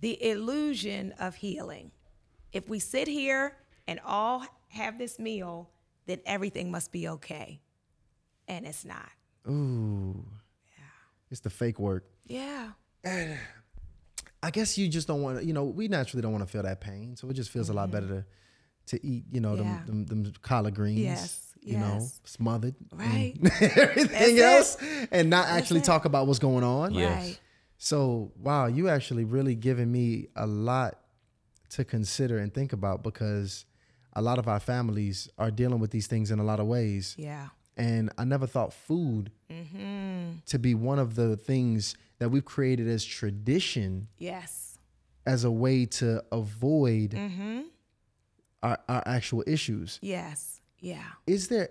[0.01, 1.91] the illusion of healing.
[2.53, 3.57] If we sit here
[3.89, 5.71] and all have this meal,
[6.07, 7.61] then everything must be okay,
[8.49, 9.09] and it's not.
[9.49, 10.25] Ooh.
[10.77, 10.85] Yeah.
[11.31, 12.05] It's the fake work.
[12.27, 12.71] Yeah.
[14.43, 16.63] I guess you just don't want to, you know, we naturally don't want to feel
[16.63, 17.17] that pain.
[17.17, 18.25] So it just feels a lot better to
[18.97, 19.65] to eat, you know, Mm-hmm.
[19.65, 19.81] Yeah.
[19.87, 23.35] them, them, them collard greens, Yes, you know, smothered, Right.
[23.61, 25.85] everything That's else, and not actually it.
[25.87, 26.95] talk about what's going on.
[26.95, 27.25] Yes.
[27.27, 27.41] Right.
[27.79, 31.01] So, wow, you actually really given me a lot
[31.71, 33.65] to consider and think about because
[34.17, 37.15] a lot of our families are dealing with these things in a lot of ways.
[37.19, 37.49] Yeah.
[37.77, 40.39] And I never thought food Mm-hmm.
[40.47, 44.79] to be one of the things that we've created as tradition Yes.
[45.25, 47.61] as a way to avoid Mm-hmm.
[48.63, 49.99] our, our actual issues.
[50.03, 50.61] Yes.
[50.81, 51.05] Yeah.
[51.27, 51.69] Is there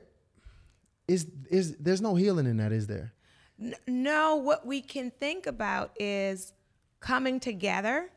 [1.07, 3.13] is is there's no healing in that, is there?
[3.61, 6.53] N- No, what we can think about is
[6.99, 8.09] coming together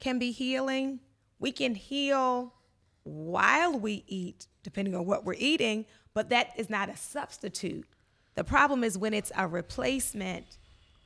[0.00, 1.00] can be healing.
[1.38, 2.54] We can heal
[3.04, 7.86] while we eat, depending on what we're eating, but that is not a substitute.
[8.34, 10.58] The problem is when it's a replacement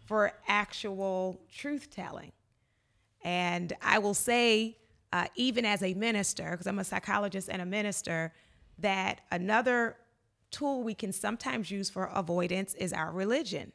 [0.07, 2.33] for actual truth telling.
[3.23, 4.77] And I will say,
[5.13, 8.33] uh, even as a minister, because I'm a psychologist and a minister,
[8.79, 9.97] that another
[10.51, 13.73] tool we can sometimes use for avoidance is our religion.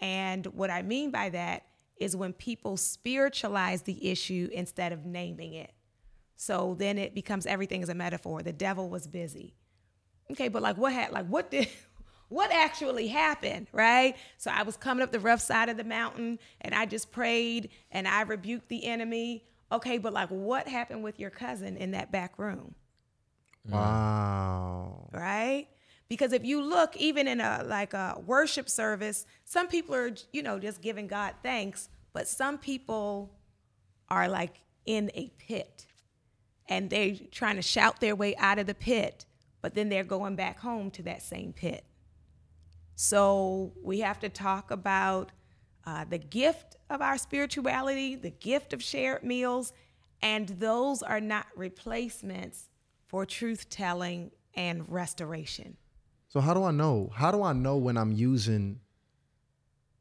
[0.00, 5.54] And what I mean by that is when people spiritualize the issue instead of naming
[5.54, 5.72] it.
[6.36, 8.42] So then it becomes everything is a metaphor.
[8.42, 9.54] The devil was busy.
[10.30, 11.68] Okay, but like what had like what did
[12.28, 14.16] what actually happened, right?
[14.38, 17.70] So I was coming up the rough side of the mountain and I just prayed
[17.90, 19.44] and I rebuked the enemy.
[19.70, 22.74] Okay, but like what happened with your cousin in that back room?
[23.68, 25.08] Wow.
[25.12, 25.68] right?
[26.08, 30.42] Because if you look, even in a like a worship service, some people are, you
[30.42, 33.32] know, just giving God thanks, but some people
[34.08, 35.86] are like in a pit
[36.72, 39.26] and they're trying to shout their way out of the pit,
[39.60, 41.84] but then they're going back home to that same pit.
[42.94, 45.32] So we have to talk about
[45.84, 49.74] uh, the gift of our spirituality, the gift of shared meals,
[50.22, 52.70] and those are not replacements
[53.06, 55.76] for truth telling and restoration.
[56.28, 57.10] So how do I know?
[57.14, 58.80] How do I know when I'm using?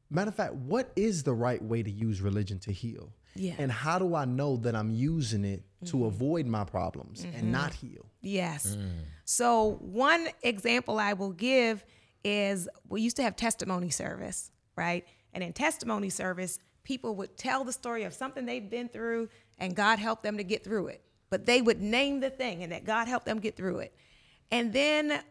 [0.09, 3.11] Matter of fact, what is the right way to use religion to heal?
[3.35, 3.53] Yeah.
[3.57, 6.05] And how do I know that I'm using it to mm-hmm.
[6.05, 7.51] avoid my problems and mm-hmm.
[7.51, 8.05] not heal?
[8.21, 8.75] Yes.
[8.75, 8.89] Mm.
[9.25, 11.83] So, one example I will give
[12.23, 15.05] is we used to have testimony service, right?
[15.33, 19.75] And in testimony service, people would tell the story of something they've been through and
[19.75, 21.01] God helped them to get through it.
[21.29, 23.95] But they would name the thing and that God helped them get through it.
[24.51, 25.21] And then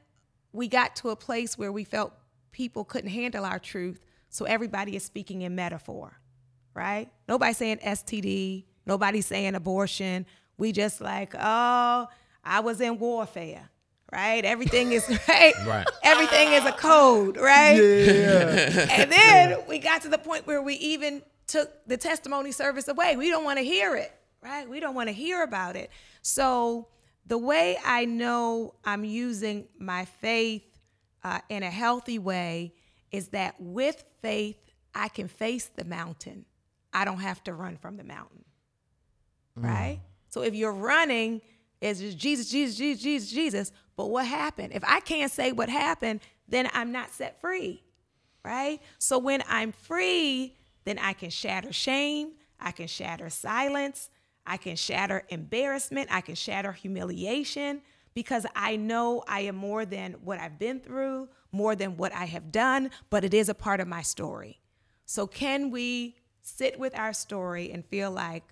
[0.52, 2.12] we got to a place where we felt
[2.52, 4.00] people couldn't handle our truth.
[4.30, 6.19] So everybody is speaking in metaphor,
[6.74, 7.08] right?
[7.28, 10.26] Nobody saying STD, nobody saying abortion.
[10.56, 12.08] We just like, oh,
[12.44, 13.70] I was in warfare,
[14.12, 14.44] right?
[14.44, 15.54] Everything is right.
[15.66, 15.86] Right.
[16.02, 17.76] Everything is a code, right?
[17.76, 18.86] Yeah.
[18.90, 23.16] and then we got to the point where we even took the testimony service away.
[23.16, 24.68] We don't want to hear it, right?
[24.68, 25.90] We don't want to hear about it.
[26.22, 26.88] So
[27.26, 30.62] the way I know I'm using my faith
[31.24, 32.74] uh, in a healthy way
[33.10, 34.56] is that with faith,
[34.94, 36.44] I can face the mountain.
[36.92, 38.44] I don't have to run from the mountain,
[39.58, 39.64] mm.
[39.64, 40.00] right?
[40.28, 41.40] So if you're running,
[41.80, 43.72] it's just Jesus, Jesus, Jesus, Jesus, Jesus.
[43.96, 44.72] But what happened?
[44.74, 47.82] If I can't say what happened, then I'm not set free,
[48.44, 48.80] right?
[48.98, 54.10] So when I'm free, then I can shatter shame, I can shatter silence,
[54.46, 57.82] I can shatter embarrassment, I can shatter humiliation
[58.14, 62.24] because I know I am more than what I've been through, more than what I
[62.24, 64.60] have done, but it is a part of my story.
[65.06, 66.16] So, can we
[66.56, 68.44] sit with our story and feel like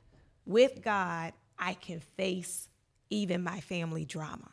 [0.46, 2.68] with God, I can face
[3.10, 4.50] even my family drama?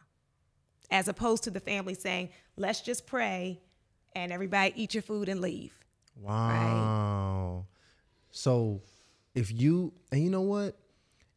[0.92, 3.60] As opposed to the family saying, let's just pray
[4.16, 5.74] and everybody eat your food and leave.
[6.22, 7.66] Wow.
[8.32, 8.82] So
[9.34, 10.78] if you and you know what?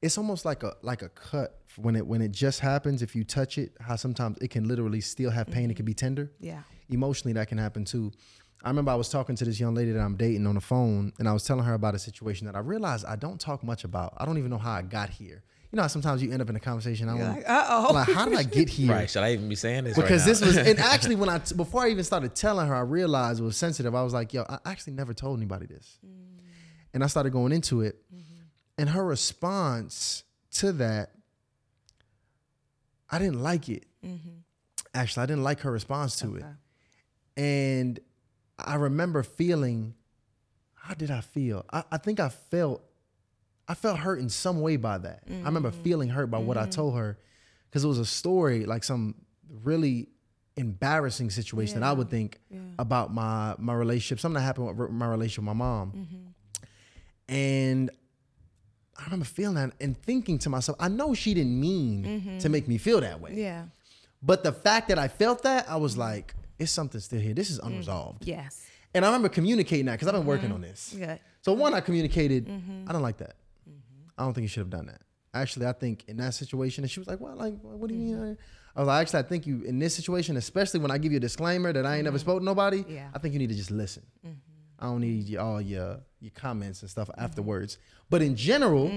[0.01, 3.03] It's almost like a like a cut when it when it just happens.
[3.03, 5.65] If you touch it, how sometimes it can literally still have pain.
[5.65, 5.77] It mm-hmm.
[5.77, 6.31] can be tender.
[6.41, 6.63] Yeah.
[6.89, 8.13] Emotionally, that can happen too.
[8.63, 11.13] I remember I was talking to this young lady that I'm dating on the phone,
[11.19, 13.85] and I was telling her about a situation that I realized I don't talk much
[13.85, 14.15] about.
[14.17, 15.45] I don't even know how I got here.
[15.71, 17.09] You know, how sometimes you end up in a conversation.
[17.09, 17.93] I'm like, uh-oh.
[17.93, 18.91] Like, how did I get here?
[18.91, 19.09] Right.
[19.09, 19.97] Should I even be saying this?
[19.97, 20.47] because right this now?
[20.47, 23.57] was and actually when I before I even started telling her, I realized it was
[23.57, 23.95] sensitive.
[23.95, 26.41] I was like, yo, I actually never told anybody this, mm.
[26.95, 28.43] and I started going into it, mm-hmm.
[28.79, 31.11] and her response to that,
[33.11, 33.85] I didn't like it.
[34.05, 34.39] Mm-hmm.
[34.95, 36.45] Actually, I didn't like her response to it,
[37.37, 38.01] and
[38.59, 39.95] I remember feeling,
[40.75, 41.65] how did I feel?
[41.73, 42.83] I, I think I felt,
[43.69, 45.23] I felt hurt in some way by that.
[45.29, 45.83] I remember mm-hmm.
[45.83, 47.19] feeling hurt by what I told her,
[47.69, 49.15] because it was a story like some
[49.63, 50.09] really
[50.57, 52.41] embarrassing situation that I would think
[52.79, 57.33] about my my relationship, something that happened with my relationship with my mom, mm-hmm.
[57.33, 57.91] and
[58.97, 62.53] I remember feeling that and thinking to myself, I know she didn't mean to mm-hmm.
[62.53, 63.67] make me feel that way, Yeah.
[64.21, 67.35] but the fact that I felt that, I was like, it's something still here.
[67.35, 67.67] This is mm.
[67.67, 68.27] unresolved.
[68.27, 68.67] Yes.
[68.95, 70.29] And I remember communicating that because I've been mm-hmm.
[70.29, 70.95] working on this.
[70.97, 71.21] Good.
[71.43, 72.89] So one, I communicated, mm-hmm.
[72.89, 73.37] I don't like that.
[73.69, 74.09] Mm-hmm.
[74.17, 75.03] I don't think you should have done that.
[75.35, 78.01] Actually, I think in that situation, and she was like, "Well, like, what do you
[78.01, 78.39] mean?"
[78.75, 81.19] I was like, "Actually, I think you in this situation, especially when I give you
[81.19, 82.85] a disclaimer that I ain't never spoke to nobody.
[82.89, 83.09] Yeah.
[83.15, 84.05] I think you need to just listen.
[84.81, 87.79] I don't need all your your comments and stuff afterwards.
[88.11, 88.91] But in general,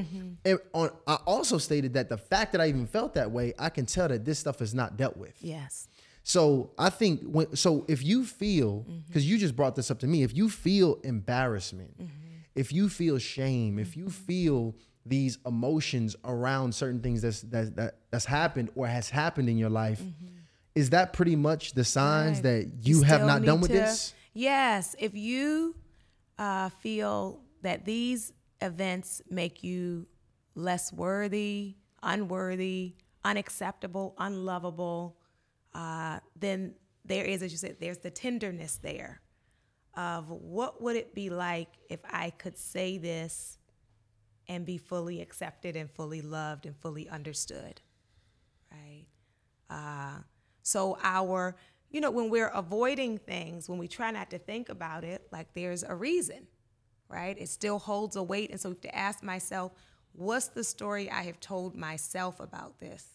[0.74, 3.86] on, I also stated that the fact that I even felt that way, I can
[3.86, 5.36] tell that this stuff is not dealt with.
[5.42, 5.88] Yes.
[6.24, 9.00] So I think when so if you feel mm-hmm.
[9.08, 12.12] because you just brought this up to me, if you feel embarrassment, mm-hmm.
[12.56, 14.26] if you feel shame, if you mm-hmm.
[14.26, 19.58] feel these emotions around certain things that's that, that that's happened or has happened in
[19.58, 20.02] your life,
[20.76, 22.44] is that pretty much the signs Right.
[22.44, 24.14] that you, have not done with to- this?
[24.34, 24.96] Yes.
[25.00, 25.76] If you
[26.38, 28.32] uh, feel that these
[28.62, 30.08] events make you
[30.56, 35.18] less worthy, unworthy, unacceptable, unlovable,
[35.74, 36.74] uh, then
[37.06, 39.22] there is, as you said, there's the tenderness there
[39.96, 43.58] of what would it be like if I could say this
[44.48, 47.82] and be fully accepted and fully loved and fully understood,
[48.72, 49.06] right?
[49.70, 50.22] Uh,
[50.64, 51.56] so our
[51.92, 55.54] you know, when we're avoiding things, when we try not to think about it, like
[55.54, 56.48] there's a reason,
[57.10, 57.38] right?
[57.38, 58.50] It still holds a weight.
[58.50, 59.74] And so I have to ask myself,
[60.14, 63.06] what's the story I have told myself about this,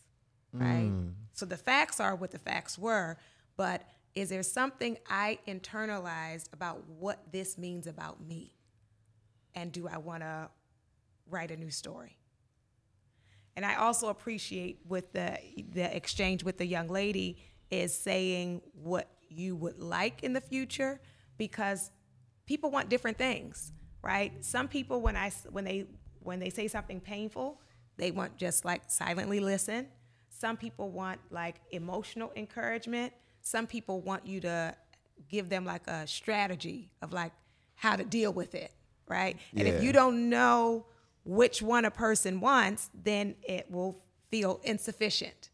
[0.53, 0.91] right?
[0.91, 1.13] Mm.
[1.33, 3.19] So the facts are what the facts were,
[3.57, 3.83] but
[4.15, 8.55] is there something I internalized about what this means about me?
[9.55, 10.49] And do I want to
[11.29, 12.19] write a new story?
[13.57, 15.39] And I also appreciate with the
[15.73, 17.39] the exchange with the young lady
[17.71, 21.01] is saying what you would like in the future
[21.39, 21.91] because
[22.47, 23.73] people want different things,
[24.03, 24.45] right?
[24.45, 25.87] Some people when I when they
[26.21, 27.61] when they say something painful,
[27.97, 29.89] they want just like silently listen.
[30.39, 33.13] Some people want like emotional encouragement.
[33.41, 34.75] Some people want you to
[35.29, 37.33] give them like a strategy of like
[37.75, 38.73] how to deal with it,
[39.09, 39.37] right?
[39.57, 40.87] And if you don't know
[41.25, 45.51] which one a person wants, then it will feel insufficient,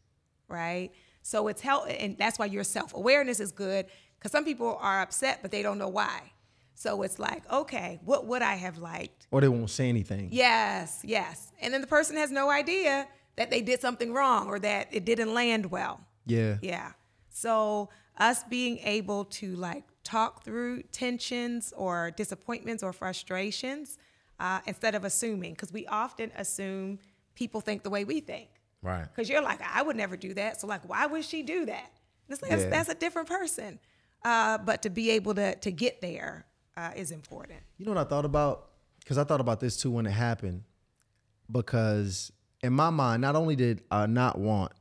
[0.47, 0.91] right?
[1.21, 3.85] So it's help, and that's why your self awareness is good
[4.19, 6.33] because some people are upset, but they don't know why.
[6.75, 9.27] So it's like, okay, what would I have liked?
[9.31, 10.29] Or they won't say anything.
[10.31, 11.51] Yes, yes.
[11.61, 15.05] And then the person has no idea that they did something wrong or that it
[15.05, 16.01] didn't land well.
[16.25, 16.57] Yeah.
[16.61, 16.91] Yeah.
[17.29, 23.97] So us being able to like talk through tensions or disappointments or frustrations
[24.39, 26.99] uh, instead of assuming, because we often assume
[27.35, 28.49] people think the way we think.
[28.81, 29.03] Right.
[29.03, 30.59] Because you're like, I would never do that.
[30.59, 31.91] So like, why would she do that?
[32.27, 33.79] And it's like that's, that's a different person.
[34.23, 36.45] Uh, but to be able to to get there
[36.77, 37.59] uh, is important.
[37.77, 38.69] You know what I thought about?
[38.99, 40.63] Because I thought about this too when it happened.
[41.51, 42.31] Because
[42.63, 44.71] in my mind, not only did I not want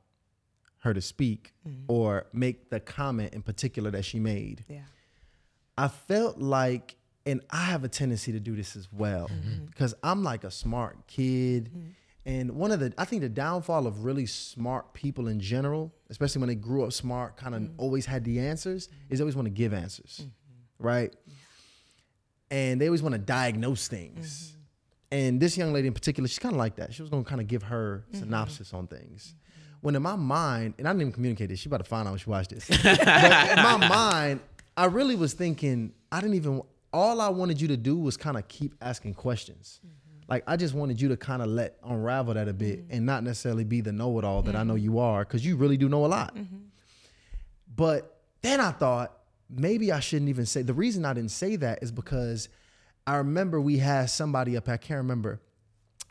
[0.78, 1.84] her to speak mm-hmm.
[1.88, 4.80] or make the comment in particular that she made, Yeah.
[5.76, 9.66] I felt like, and I have a tendency to do this as well, mm-hmm.
[9.66, 11.70] because I'm like a smart kid.
[11.70, 11.88] Mm-hmm.
[12.24, 16.40] And one of the, I think the downfall of really smart people in general, especially
[16.40, 19.46] when they grew up smart, kind of always had the answers, is they always want
[19.46, 20.26] to give answers,
[20.78, 21.12] right?
[22.50, 24.54] And they always want to diagnose things.
[25.12, 26.94] And this young lady in particular, she's kind of like that.
[26.94, 28.20] She was going to kind of give her mm-hmm.
[28.20, 29.34] synopsis on things.
[29.82, 32.12] When in my mind, and I didn't even communicate this, she about to find out
[32.12, 32.66] when she watched this.
[32.82, 34.40] but in my mind,
[34.74, 36.62] I really was thinking, I didn't even,
[36.94, 39.80] all I wanted you to do was kind of keep asking questions.
[39.84, 40.30] Mm-hmm.
[40.30, 42.96] Like, I just wanted you to kind of let unravel that a bit mm-hmm.
[42.96, 45.56] and not necessarily be the know it all that I know you are, because you
[45.56, 46.34] really do know a lot.
[47.74, 49.18] But then I thought
[49.50, 50.62] maybe I shouldn't even say.
[50.62, 52.48] The reason I didn't say that is because
[53.06, 54.68] I remember we had somebody up.
[54.68, 55.40] I can't remember,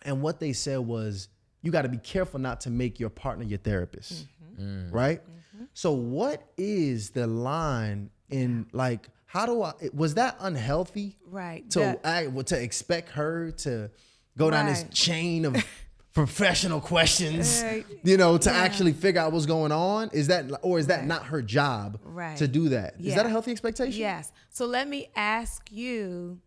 [0.04, 1.30] and what they said was,
[1.62, 4.28] "You got to be careful not to make your partner your therapist."
[4.60, 4.92] Mm-hmm.
[4.94, 5.22] Right.
[5.24, 5.64] Mm-hmm.
[5.74, 9.08] So what is the line in like?
[9.26, 9.74] How do I?
[9.94, 11.18] Was that unhealthy?
[11.26, 11.70] Right.
[11.72, 13.90] To The- I, well, to expect her to
[14.38, 15.56] go down this chain of
[16.14, 17.86] professional questions, Right.
[18.04, 20.10] you know, to actually figure out what's going on?
[20.12, 21.08] Is that or is that Right.
[21.08, 22.36] not her job Right.
[22.38, 22.96] to do that?
[23.00, 23.28] Is that Yeah.
[23.28, 23.98] a healthy expectation?
[24.00, 24.34] Yes.
[24.50, 26.42] So let me ask you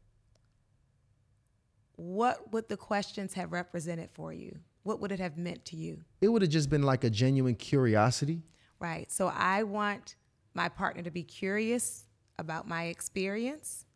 [2.05, 4.59] what would the questions have represented for you?
[4.82, 6.02] What would it have meant to you?
[6.20, 8.42] It would have just been like a genuine curiosity.
[8.78, 9.11] Right.
[9.11, 10.16] So I want
[10.52, 12.05] my partner to be curious
[12.38, 13.86] about my experience.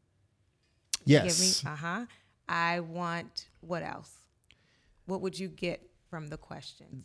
[1.04, 1.64] Yes.
[1.64, 2.06] Uh huh.
[2.48, 4.14] I want what else?
[5.04, 7.04] What would you get from the questions?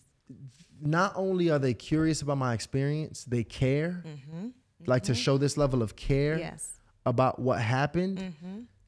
[0.81, 4.03] Not only are they curious about my experience, they care.
[4.85, 6.41] Like to show this level of care Mm-hmm.
[6.43, 6.71] Yes.
[6.73, 7.09] Mm-hmm.
[7.09, 8.33] about what happened.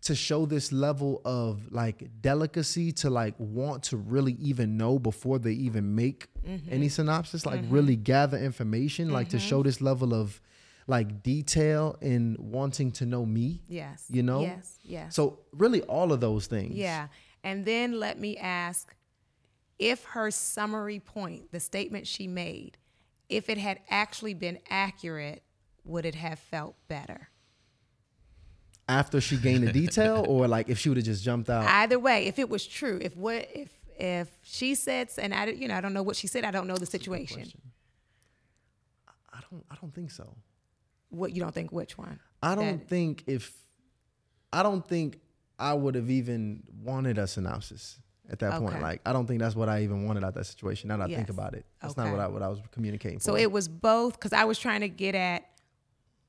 [0.06, 5.40] To show this level of like delicacy to like want to really even know before
[5.40, 6.72] they even make Mm-hmm.
[6.72, 10.40] any synopsis, like really gather information, like to show this level of
[10.86, 13.64] like detail in wanting to know me.
[13.68, 14.06] Yes.
[14.12, 14.42] You know?
[14.42, 14.78] Yes.
[14.84, 15.16] Yes.
[15.16, 16.76] So really all of those things.
[16.76, 17.08] Yeah.
[17.44, 18.94] And then let me ask
[19.80, 22.78] if her summary point, the statement she made,
[23.28, 25.42] if it had actually been accurate,
[25.84, 27.30] would it have felt better?
[28.88, 31.66] After she gained the detail or like if she would have just jumped out.
[31.66, 35.68] Either way, if it was true, if what if if she said and I you
[35.68, 37.52] know I don't know what she said, I don't know the situation.
[39.34, 40.36] I don't I don't think so.
[41.10, 42.20] What you don't think which one?
[42.44, 43.52] I don't That- think if
[44.54, 45.20] I don't think
[45.58, 48.82] I would have even wanted a synopsis at that point.
[48.82, 50.90] Like I don't think that's what I even wanted out that situation.
[50.90, 53.20] Now that I think about it, that's not what I what I was communicating.
[53.20, 53.40] So for.
[53.40, 55.46] it was both because I was trying to get at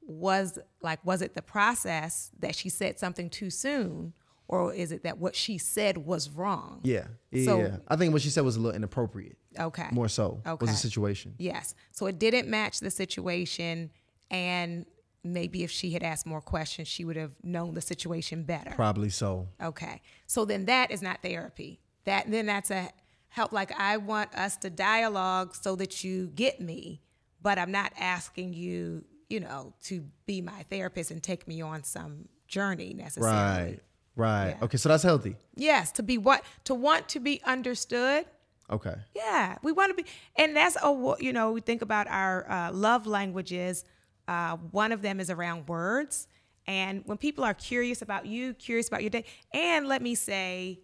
[0.07, 4.15] was like was it the process that she said something too soon,
[4.49, 6.81] or is it that what she said was wrong?
[6.85, 7.77] yeah, yeah, So- yeah.
[7.89, 9.37] I think what she said was a little inappropriate.
[9.59, 9.89] Okay.
[9.91, 10.57] More so okay.
[10.61, 11.35] was the situation.
[11.39, 11.75] Yes.
[11.93, 13.91] So it didn't match the situation,
[14.31, 14.87] and
[15.25, 18.71] maybe if she had asked more questions, she would have known the situation better.
[18.77, 19.49] Probably so.
[19.61, 20.03] Okay.
[20.27, 21.81] So then that is not therapy.
[22.05, 22.91] That then that's a
[23.29, 23.51] help.
[23.51, 27.03] Like I want us to dialogue so that you get me,
[27.43, 31.83] but I'm not asking you you know, to be my therapist and take me on
[31.85, 33.37] some journey necessarily.
[33.37, 33.81] Right.
[34.15, 34.57] Right.
[34.59, 34.65] Yeah.
[34.65, 35.37] Okay, so that's healthy.
[35.55, 38.25] Yes, to be what to want to be understood.
[38.71, 38.95] Okay.
[39.15, 42.73] Yeah, we want to be, and that's a you know we think about our uh,
[42.73, 43.85] love languages.
[44.27, 46.29] Uh, one of them is around words,
[46.67, 50.81] and when people are curious about you, curious about your day, and let me say,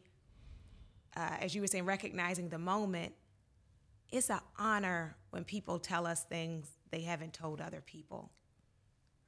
[1.17, 3.15] uh, as you were saying, recognizing the moment,
[4.11, 8.31] it's an honor when people tell us things they haven't told other people,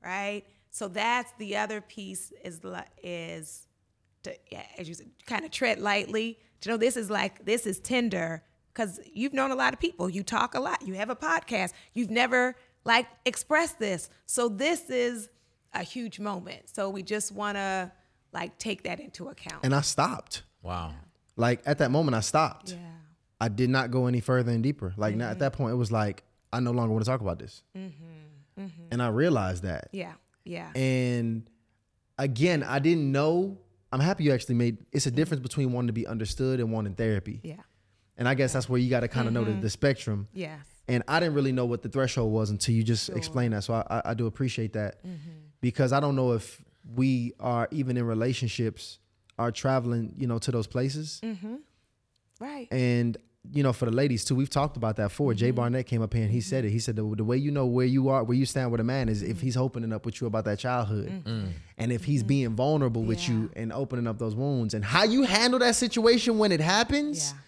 [0.04, 0.44] right?
[0.70, 3.66] So that's the other piece is li- is
[4.22, 6.38] to, yeah, as you said, kind of tread lightly.
[6.60, 8.42] To know this is like this is tender
[8.72, 10.08] because you've known a lot of people.
[10.08, 10.86] You talk a lot.
[10.86, 11.72] You have a podcast.
[11.92, 12.54] You've never
[12.84, 14.08] like expressed this.
[14.26, 15.28] So this is
[15.72, 16.70] a huge moment.
[16.70, 17.90] So we just want to
[18.32, 19.64] like take that into account.
[19.64, 20.42] And I stopped.
[20.62, 20.94] Wow.
[21.36, 22.70] Like at that moment, I stopped.
[22.70, 22.76] yeah.
[22.76, 22.88] Mm-hmm.
[23.40, 24.94] I did not go any further and deeper.
[24.96, 26.22] Like now at that point, it was like
[26.54, 27.62] I no longer want to talk about this.
[27.76, 28.62] Mm-hmm.
[28.62, 28.82] Mm-hmm.
[28.90, 29.88] And I realized that.
[29.92, 30.12] Yeah.
[30.44, 30.70] Yeah.
[30.74, 31.48] And
[32.18, 33.58] again, I didn't know.
[33.92, 34.78] I'm happy you actually made.
[34.92, 35.16] It's a mm-hmm.
[35.16, 37.40] difference between wanting to be understood and wanting therapy.
[37.42, 37.56] yeah.
[38.16, 40.28] And I guess that's where you got to kind of know the, the spectrum.
[40.32, 40.60] Yes.
[40.86, 43.64] And I didn't really know what the threshold was until you just explained that.
[43.64, 45.00] So I, I, I do appreciate that
[45.60, 46.62] because I don't know if
[46.94, 49.00] we are even in relationships
[49.36, 51.20] are traveling, you know, to those places.
[52.40, 52.68] Right.
[52.70, 53.16] And
[53.52, 55.34] you know, for the ladies too, we've talked about that before.
[55.34, 55.56] Jay mm-hmm.
[55.56, 56.70] Barnett came up here and he said it.
[56.70, 58.84] He said the, the way you know where you are, where you stand with a
[58.84, 59.44] man, is if mm-hmm.
[59.44, 61.28] he's opening up with you about that childhood, mm-hmm.
[61.28, 61.48] mm.
[61.78, 65.22] and if he's being vulnerable with you and opening up those wounds, and how you
[65.22, 67.32] handle that situation when it happens.
[67.32, 67.40] Yeah.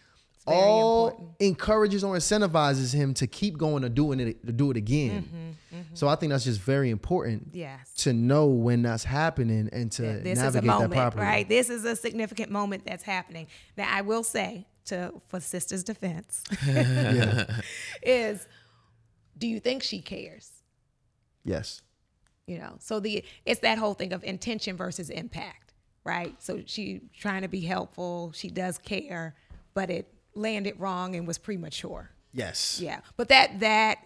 [0.48, 1.36] All important.
[1.40, 5.56] encourages or incentivizes him to keep going to doing it to do it again.
[5.74, 7.92] Mm-hmm, So I think that's just very important Yes.
[8.04, 11.24] to know when that's happening and to that this is a navigate moment, that properly.
[11.24, 11.48] right?
[11.48, 13.48] This is a significant moment that's happening.
[13.76, 16.42] Now, I will say to for sisters' defense
[18.02, 18.46] is,
[19.38, 20.50] do you think she cares?
[21.44, 21.82] Yes.
[22.46, 25.72] You know, so the it's that whole thing of intention versus impact,
[26.04, 26.34] right?
[26.40, 29.34] So she trying to be helpful, she does care,
[29.74, 32.10] but it landed wrong and was premature.
[32.32, 32.78] Yes.
[32.80, 33.98] Yeah, but that that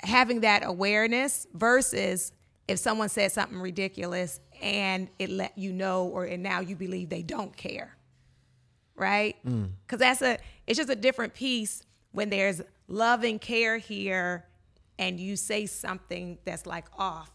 [0.00, 2.32] having that awareness versus
[2.68, 7.08] if someone said something ridiculous and it let you know, or and now you believe
[7.08, 7.95] they don't care,
[8.96, 9.36] right?
[9.44, 11.82] Because that's a it's just a different piece
[12.12, 14.44] when there's love and care here,
[14.98, 17.30] and you say something that's like off,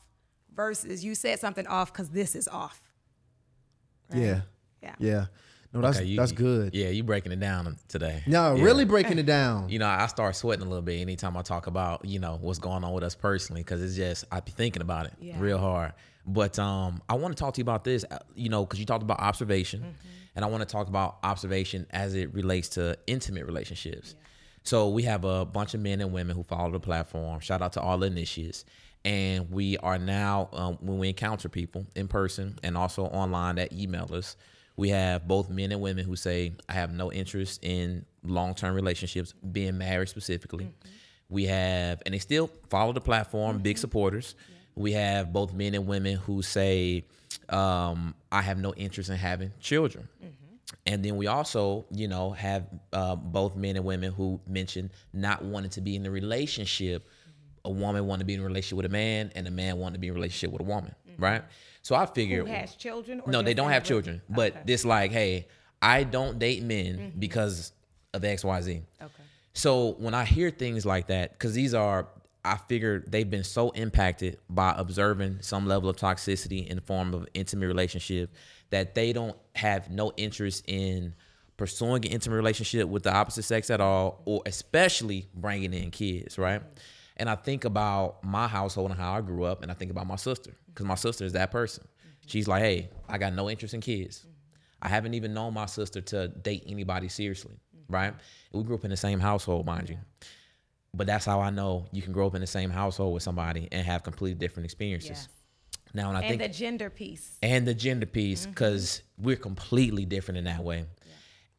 [0.55, 2.81] versus you said something off because this is off.
[4.11, 4.21] right?
[4.21, 4.41] Yeah.
[4.81, 4.95] Yeah.
[4.99, 5.25] Yeah.
[5.73, 6.73] No, that's Okay, you- that's good.
[6.75, 8.23] Yeah, you're breaking it down today.
[8.27, 8.63] No, Yeah.
[8.63, 9.69] really breaking it down.
[9.69, 12.59] You know, I start sweating a little bit anytime I talk about, you know, what's
[12.59, 15.39] going on with us personally, because it's just I be thinking about it Yeah.
[15.39, 15.93] real hard.
[16.25, 18.85] But um, I want to talk to you about this, uh, you know, because you
[18.85, 20.07] talked about observation, Mm-hmm.
[20.35, 24.15] And I want to talk about observation as it relates to intimate relationships.
[24.63, 27.39] So we have a bunch of men and women who follow the platform.
[27.39, 28.63] Shout out to all the initiates.
[29.03, 33.73] And we are now, um, when we encounter people in person and also online that
[33.73, 34.35] email us,
[34.75, 38.75] we have both men and women who say, I have no interest in long term
[38.75, 40.71] relationships, being married specifically.
[41.29, 44.35] We have, and they still follow the platform, big supporters.
[44.75, 47.05] We have both men and women who say,
[47.49, 50.07] um, I have no interest in having children.
[50.85, 55.43] And then we also, you know, have uh, both men and women who mention not
[55.43, 57.07] wanting to be in a relationship.
[57.65, 59.93] A woman wanting to be in a relationship with a man, and a man wanting
[59.93, 61.43] to be in a relationship with a woman, right?
[61.83, 63.21] So I figured, Who has children?
[63.23, 64.61] Or no, they don't have re- children, but Okay.
[64.65, 65.47] this like, hey,
[65.79, 67.71] I don't date men because
[68.15, 68.81] of X, Y, Z.
[68.99, 69.11] Okay.
[69.53, 72.07] So when I hear things like that, because these are,
[72.43, 77.13] I figure they've been so impacted by observing some level of toxicity in the form
[77.13, 78.33] of intimate relationship
[78.71, 81.13] that they don't have no interest in
[81.57, 86.39] pursuing an intimate relationship with the opposite sex at all, or especially bringing in kids,
[86.39, 86.63] right?
[87.17, 90.07] And I think about my household and how I grew up, and I think about
[90.07, 91.87] my sister because my sister is that person.
[92.25, 94.25] She's like, hey, I got no interest in kids.
[94.81, 98.15] I haven't even known my sister to date anybody seriously, right?
[98.51, 99.97] We grew up in the same household, mind you.
[100.93, 103.69] But that's how I know you can grow up in the same household with somebody
[103.71, 105.09] and have completely different experiences.
[105.09, 105.27] Yes.
[105.93, 107.37] Now, when I And think the gender piece.
[107.41, 108.51] and the gender piece mm-hmm.
[108.51, 110.85] because we're completely different in that way.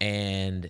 [0.01, 0.69] And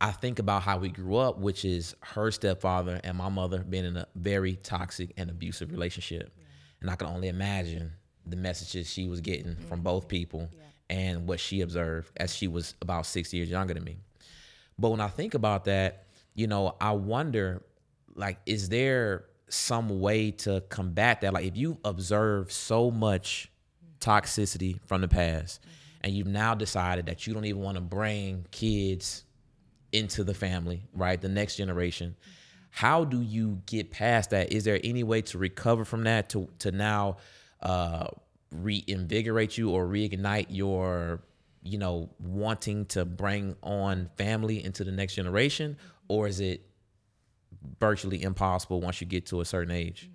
[0.00, 3.84] I think about how we grew up, which is her stepfather and my mother being
[3.84, 6.32] in a very toxic and abusive relationship.
[6.80, 7.92] And I can only imagine
[8.24, 9.68] the messages she was getting mm-hmm.
[9.68, 10.48] from both people
[10.88, 13.96] and what she observed as she was about six years younger than me.
[14.78, 17.62] But when I think about that, you know, I wonder,
[18.18, 21.32] like, is there some way to combat that?
[21.32, 23.50] Like, if you observe so much
[24.00, 25.70] toxicity from the past, mm-hmm.
[26.02, 29.24] and you've now decided that you don't even want to bring kids
[29.92, 31.20] into the family, right?
[31.20, 32.16] The next generation.
[32.20, 32.30] Mm-hmm.
[32.70, 34.52] How do you get past that?
[34.52, 37.16] Is there any way to recover from that to to now
[37.62, 38.08] uh,
[38.52, 41.22] reinvigorate you or reignite your
[41.62, 46.04] you know wanting to bring on family into the next generation, mm-hmm.
[46.08, 46.62] or is it
[47.78, 50.10] virtually impossible once you get to a certain age?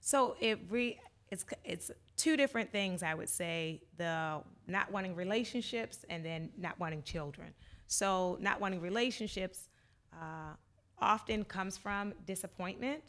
[0.00, 0.98] So it re
[1.30, 6.78] it's it's two different things I would say the not wanting relationships and then not
[6.78, 7.52] wanting children.
[7.86, 9.68] So not wanting relationships
[10.12, 10.54] uh,
[10.98, 13.02] often comes from disappointment,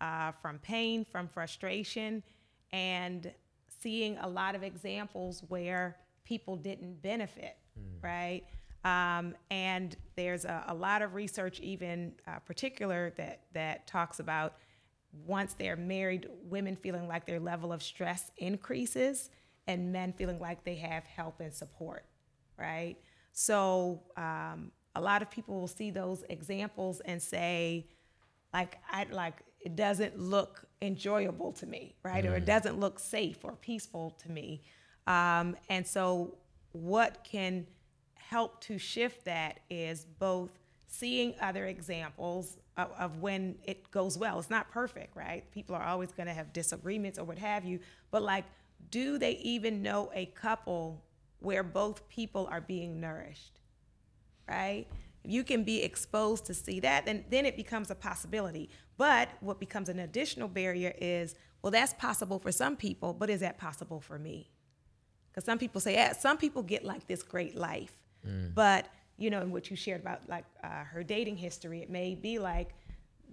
[0.00, 2.22] uh, from pain, from frustration,
[2.72, 3.32] and
[3.80, 7.56] seeing a lot of examples where people didn't benefit,
[8.00, 8.44] right?
[8.84, 14.54] Um, and there's a, a lot of research, even uh, particular, that that talks about
[15.26, 19.30] once they're married, women feeling like their level of stress increases,
[19.66, 22.04] and men feeling like they have help and support,
[22.58, 22.96] right?
[23.32, 27.86] So um, a lot of people will see those examples and say,
[28.52, 32.26] like, I like it doesn't look enjoyable to me, right?
[32.26, 34.62] Or it doesn't look safe or peaceful to me.
[35.06, 36.36] Um, and so,
[36.72, 37.66] what can
[38.32, 40.50] help to shift that is both
[40.86, 44.38] seeing other examples of, of when it goes well.
[44.38, 45.50] It's not perfect, right?
[45.52, 47.78] People are always going to have disagreements or what have you,
[48.10, 48.44] but like,
[48.90, 51.02] do they even know a couple
[51.40, 53.60] where both people are being nourished?
[54.48, 54.86] right?
[55.24, 58.70] If you can be exposed to see that, then then it becomes a possibility.
[58.96, 63.40] But what becomes an additional barrier is, well, that's possible for some people, but is
[63.40, 64.50] that possible for me?
[65.30, 67.94] Because some people say, yeah, some people get like this great life,
[68.54, 72.14] but you know, in what you shared about like uh, her dating history, it may
[72.14, 72.70] be like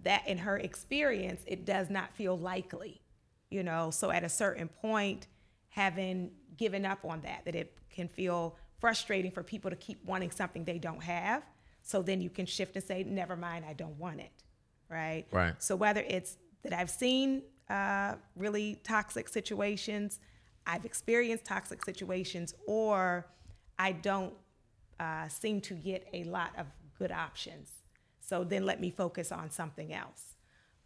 [0.04, 3.02] that in her experience, it does not feel likely,
[3.50, 3.90] you know.
[3.92, 5.28] So at a certain point,
[5.70, 10.32] having given up on that, that it can feel frustrating for people to keep wanting
[10.32, 11.44] something they don't have.
[11.82, 14.44] So then you can shift and say, never mind, I don't want it,
[14.90, 15.26] right?
[15.32, 15.54] Right.
[15.58, 20.20] So whether it's that I've seen uh, really toxic situations,
[20.68, 23.28] I've experienced toxic situations, or
[23.78, 24.34] I don't
[25.00, 27.72] uh, seem to get a lot of good options.
[28.20, 30.36] So then let me focus on something else.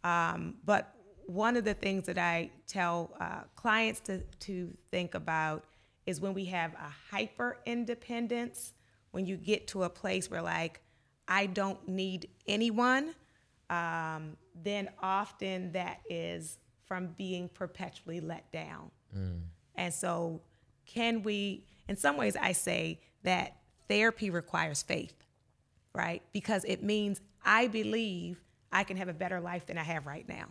[0.02, 0.94] Um, but
[1.26, 5.64] one of the things that I tell uh, clients to, to think about
[6.06, 8.74] is when we have a hyper independence,
[9.10, 10.80] when you get to a place where, like,
[11.26, 13.14] I don't need anyone,
[13.70, 18.90] um, then often that is from being perpetually let down.
[19.76, 20.42] And so,
[20.84, 23.56] can we, in some ways, I say that
[23.88, 25.14] therapy requires faith,
[25.94, 26.22] right?
[26.32, 28.40] Because it means I believe
[28.72, 30.46] I can have a better life than I have right now.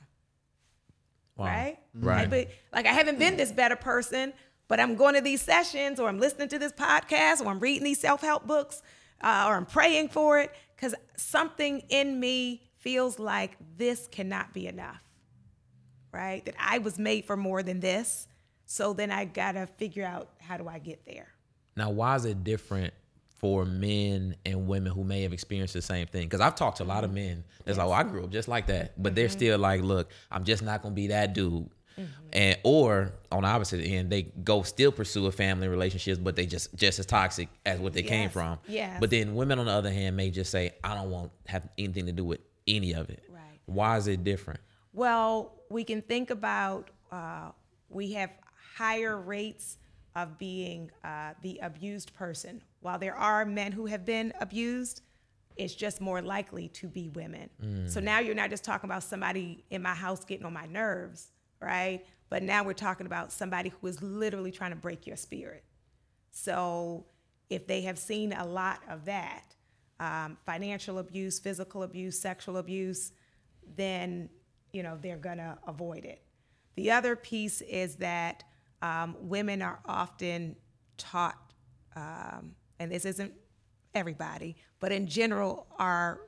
[1.36, 1.46] Wow.
[1.46, 1.78] Right?
[1.96, 2.22] Right.
[2.22, 4.34] I be- like, I haven't been this better person,
[4.68, 7.84] but I'm going to these sessions or I'm listening to this podcast or I'm reading
[7.84, 8.82] these self help books
[9.22, 14.68] uh, or I'm praying for it because something in me feels like this cannot be
[14.68, 15.04] enough
[16.14, 16.46] right?
[16.46, 18.28] That I was made for more than this.
[18.66, 21.28] So then I gotta figure out how do I get there.
[21.76, 22.94] Now, why is it different
[23.44, 26.24] for men and women who may have experienced the same thing?
[26.24, 27.20] Because I've talked to a lot of mm-hmm.
[27.20, 28.94] men that's like, oh, I grew up just like that.
[29.04, 29.34] But they're mm-hmm.
[29.34, 31.70] still like, look, I'm just not gonna be that dude.
[32.00, 32.06] Mm-hmm.
[32.32, 36.46] And or on the opposite end, they go still pursue a family relationships, but they
[36.46, 38.60] just just as toxic as what they came from.
[38.66, 38.98] Yeah.
[39.02, 42.06] But then women on the other hand may just say, I don't want have anything
[42.06, 43.24] to do with any of it.
[43.30, 43.60] Right.
[43.66, 44.62] Why is it different?
[44.94, 47.50] Well, we can think about uh,
[47.90, 48.30] we have
[48.78, 49.80] higher rates
[50.16, 52.62] of being uh, the abused person.
[52.82, 55.02] While there are men who have been abused,
[55.56, 57.50] it's just more likely to be women.
[57.90, 61.32] So now you're not just talking about somebody in my house getting on my nerves,
[61.62, 62.06] right?
[62.30, 65.64] But now we're talking about somebody who is literally trying to break your spirit.
[66.32, 67.06] So
[67.50, 69.56] if they have seen a lot of that,
[70.00, 73.12] um, financial abuse, physical abuse, sexual abuse,
[73.78, 74.30] then
[74.72, 76.24] you know they're gonna avoid it.
[76.76, 78.44] The other piece is that
[78.84, 80.56] um, women are often
[80.98, 81.54] taught,
[81.96, 83.34] um, and this isn't
[83.96, 86.20] everybody, but in general are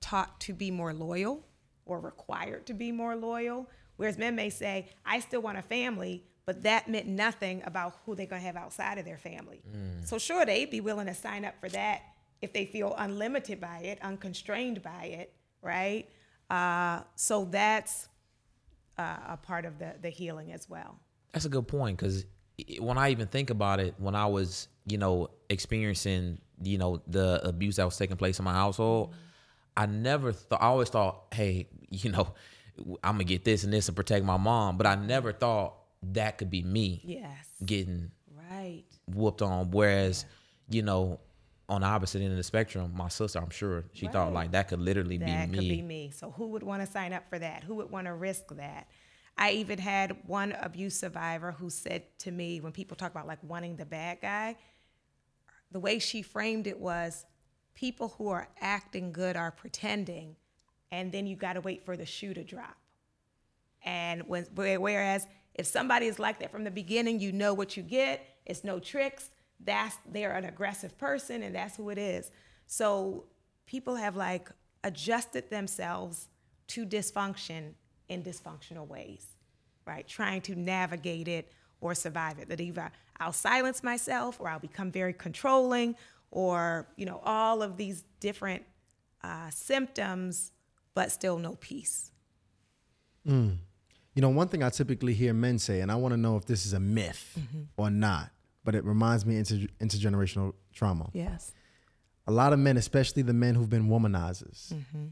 [0.00, 1.44] taught to be more loyal
[1.86, 3.68] or required to be more loyal.
[3.96, 8.14] Whereas men may say, I still want a family, but that meant nothing about who
[8.14, 9.62] they're gonna have outside of their family.
[10.04, 12.02] So sure, they'd be willing to sign up for that
[12.42, 15.32] if they feel unlimited by it, unconstrained by it,
[15.62, 16.08] right?
[16.50, 18.08] Uh, so that's
[18.98, 20.98] uh, a part of the, the healing as well.
[21.32, 22.26] That's a good point because
[22.78, 27.40] when I even think about it, when I was, you know, experiencing, you know, the
[27.46, 29.14] abuse that was taking place in my household,
[29.76, 32.34] I never thought, I always thought, hey, you know,
[33.02, 35.74] I'm gonna get this and this and protect my mom, but I never thought
[36.12, 37.46] that could be me Yes.
[37.64, 38.10] getting
[38.50, 38.84] Right.
[39.06, 39.70] whooped on.
[39.70, 40.24] Whereas,
[40.68, 41.20] you know,
[41.68, 44.68] on the opposite end of the spectrum, my sister, I'm sure she thought like that
[44.68, 46.10] could literally that be could be me.
[46.10, 47.64] So who would want to sign up for that?
[47.64, 48.88] Who would want to risk that?
[49.36, 53.38] I even had one abuse survivor who said to me when people talk about like
[53.42, 54.56] wanting the bad guy,
[55.70, 57.24] the way she framed it was
[57.74, 60.36] people who are acting good are pretending,
[60.90, 62.76] and then you got to wait for the shoe to drop.
[63.84, 67.82] And when whereas if somebody is like that from the beginning, you know what you
[67.82, 68.24] get.
[68.46, 69.30] It's no tricks.
[69.60, 72.30] That's they're an aggressive person, and that's who it is.
[72.66, 73.24] So
[73.66, 74.50] people have like
[74.84, 76.28] adjusted themselves
[76.68, 77.74] to dysfunction
[78.12, 79.26] in dysfunctional ways,
[79.86, 80.06] right?
[80.06, 81.50] Trying to navigate it
[81.80, 82.48] or survive it.
[82.48, 85.96] That either I'll silence myself, or I'll become very controlling,
[86.30, 88.62] or you know all of these different
[89.24, 90.52] uh, symptoms,
[90.94, 92.10] but still no peace.
[93.26, 93.56] Mm.
[94.14, 96.44] You know, one thing I typically hear men say, and I want to know if
[96.44, 97.62] this is a myth mm-hmm.
[97.78, 98.30] or not,
[98.62, 101.08] but it reminds me inter- intergenerational trauma.
[101.14, 101.52] Yes.
[102.26, 105.06] A lot of men, especially the men who've been womanizers, mm-hmm.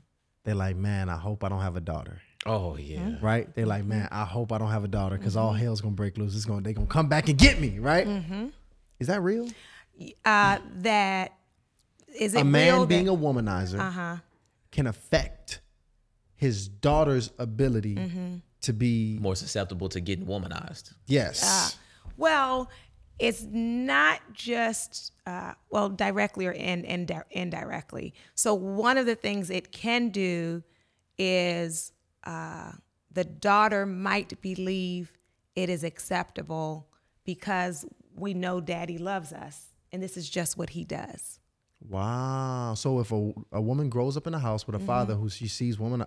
[0.45, 2.21] they're like, man, I hope I don't have a daughter.
[2.47, 3.17] Oh yeah.
[3.21, 3.55] Right?
[3.55, 6.17] They're like, man, I hope I don't have a daughter because all hell's gonna break
[6.17, 6.35] loose.
[6.35, 8.07] It's gonna they gonna come back and get me, right?
[8.99, 9.49] Is that real?
[10.25, 11.35] Uh, that
[12.19, 14.17] is it a man real being that, a womanizer uh-huh.
[14.71, 15.61] can affect
[16.35, 17.99] his daughter's ability
[18.63, 20.95] to be More susceptible to getting womanized.
[21.07, 21.77] yes.
[22.17, 22.71] Well,
[23.19, 28.15] it's not just uh, well directly or in, indi- indirectly.
[28.35, 30.63] So one of the things it can do
[31.19, 31.93] is
[32.25, 32.73] uh,
[33.13, 35.13] the daughter might believe
[35.57, 36.89] it is acceptable
[37.25, 41.39] because we know daddy loves us, and this is just what he does.
[41.89, 42.75] Wow.
[42.77, 45.49] So if a, a woman grows up in a house with a father who she
[45.49, 46.05] sees woman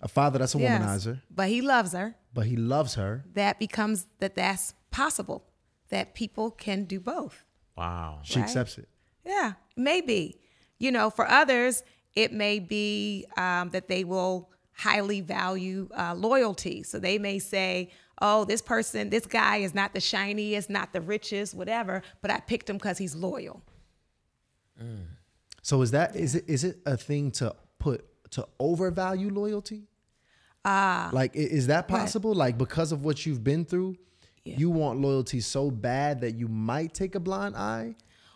[0.00, 0.80] a father that's a Yes.
[0.82, 2.16] womanizer, but he loves her.
[2.34, 5.44] but he loves her, That becomes that that's possible.
[5.90, 7.44] That people can do both.
[7.76, 8.20] Wow.
[8.22, 8.44] she Right.
[8.44, 8.88] accepts it.
[9.24, 10.40] Yeah, maybe.
[10.78, 11.82] You know, for others,
[12.16, 16.82] it may be um, that they will highly value uh, loyalty.
[16.82, 21.00] So they may say, oh, this person, this guy is not the shiniest, not the
[21.00, 23.62] richest, whatever, but I picked him because he's loyal.
[25.62, 29.84] So is that is it is it a thing to put to overvalue loyalty?
[30.64, 31.10] Ah.
[31.12, 32.34] like is that possible?
[32.34, 33.96] Like because of what you've been through,
[34.44, 37.94] you want loyalty so bad that you might take a blind eye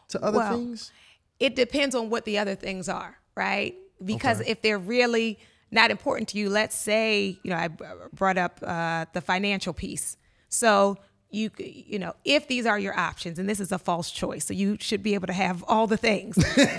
[0.09, 0.93] to other Well, things?
[1.41, 3.75] It depends on what the other things are, right?
[4.05, 5.39] Because if they're really
[5.77, 7.69] not important to you, let's say, you know, I
[8.13, 10.17] brought up uh, the financial piece.
[10.49, 10.97] So
[11.31, 14.55] you, you know, if these are your options, and this is a false choice, so
[14.55, 16.57] you should be able to have all the things, but,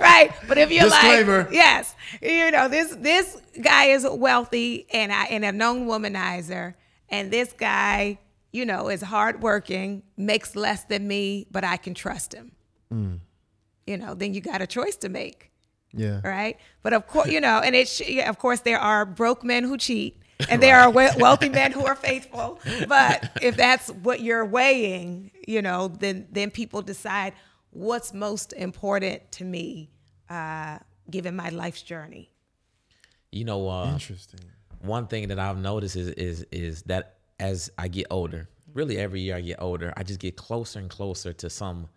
[0.00, 0.30] right?
[0.46, 1.44] But if you're Disclaimer.
[1.44, 6.74] like, yes, you know, this this guy is wealthy and I and a known womanizer,
[7.08, 8.18] and this guy,
[8.52, 12.52] you know, is hardworking, makes less than me, but I can trust him
[13.90, 15.49] you know, then you got a choice to make,
[15.92, 16.20] Yeah.
[16.22, 16.56] right?
[16.82, 19.76] But of course, you know, and it's yeah, of course there are broke men who
[19.76, 22.60] cheat, and there are wealthy men who are faithful.
[22.88, 27.32] But if that's what you're weighing, you know, then then people decide
[27.70, 29.90] what's most important to me,
[30.28, 30.78] uh,
[31.10, 32.30] given my life's journey.
[33.32, 34.40] You know, uh, Interesting.
[34.80, 39.20] one thing that I've noticed is is is that as I get older, really every
[39.20, 41.88] year I get older, I just get closer and closer to some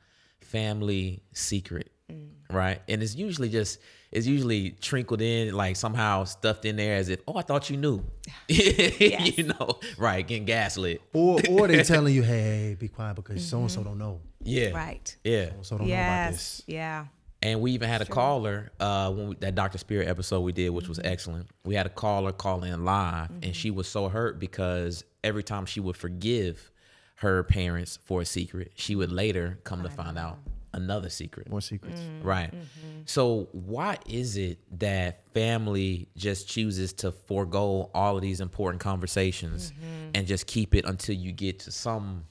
[0.41, 2.55] family secret, Mm.
[2.55, 2.81] right?
[2.87, 3.79] And it's usually just
[4.11, 7.77] it's usually trickled in like somehow stuffed in there as if oh I thought you
[7.77, 8.03] knew,
[8.47, 10.25] you know, right?
[10.25, 13.97] Getting gaslit, Or or they telling you, hey, be quiet because so and so don't
[13.97, 14.21] know.
[14.41, 15.15] yeah, Right.
[15.23, 15.51] yeah.
[15.61, 16.61] So don't know about this.
[16.67, 17.05] Yeah.
[17.41, 19.77] And we even had a caller uh, when we, that Dr.
[19.77, 21.49] Spirit episode we did, which was excellent.
[21.65, 25.65] We had a caller call in live, and she was so hurt because every time
[25.65, 26.71] she would forgive
[27.15, 30.37] her parents for a secret, she would later come to find out
[30.73, 31.49] another secret.
[31.49, 31.99] More secrets.
[32.01, 32.27] Mm-hmm.
[32.27, 32.51] Right.
[32.51, 33.01] Mm-hmm.
[33.05, 39.71] So why is it that family just chooses to forego all of these important conversations
[39.71, 40.11] mm-hmm.
[40.15, 42.25] and just keep it until you get to some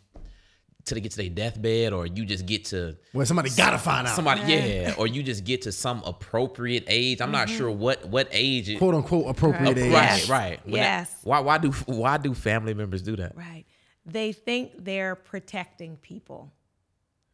[0.84, 4.08] till they get to their deathbed or you just get to Well, somebody gotta find
[4.08, 4.16] out.
[4.16, 8.26] somebody yeah or you just get to some appropriate age i'm not sure what what
[8.32, 9.92] age it, quote unquote appropriate right age.
[9.92, 10.28] Yes.
[10.28, 11.16] right When that- Yes.
[11.22, 13.64] why why do why do family members do that Right.
[14.04, 16.52] They think they're protecting people.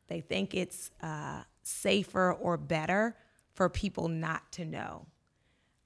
[0.09, 3.17] They think it's uh, safer or better
[3.55, 5.07] for people not to know.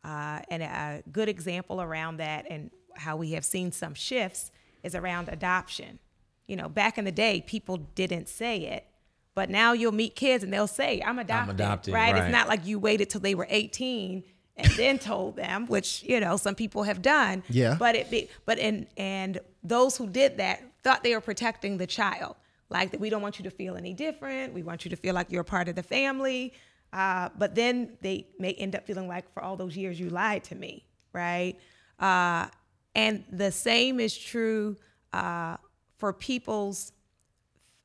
[0.05, 4.51] Uh, and a good example around that and how we have seen some shifts
[4.83, 5.99] is around adoption.
[6.47, 8.87] You know, back in the day, people didn't say it,
[9.35, 11.55] but now you'll meet kids and they'll say, I'm adopted.
[11.57, 12.13] adopted, right?
[12.13, 12.25] right.
[12.25, 14.25] It's not like you waited till they were 18
[14.57, 17.43] and then told them, which, you know, some people have done.
[17.49, 17.77] Yeah.
[17.79, 21.87] But it be, but and and those who did that thought they were protecting the
[21.87, 22.37] child.
[22.73, 24.53] Like that we don't want you to feel any different.
[24.53, 26.55] We want you to feel like you're a part of the family.
[26.93, 30.45] Uh, but then they may end up feeling like for all those years you lied
[30.45, 31.55] to me, right?
[31.99, 32.47] Uh,
[32.95, 34.77] and the same is true
[35.13, 35.57] uh,
[35.97, 36.93] for people's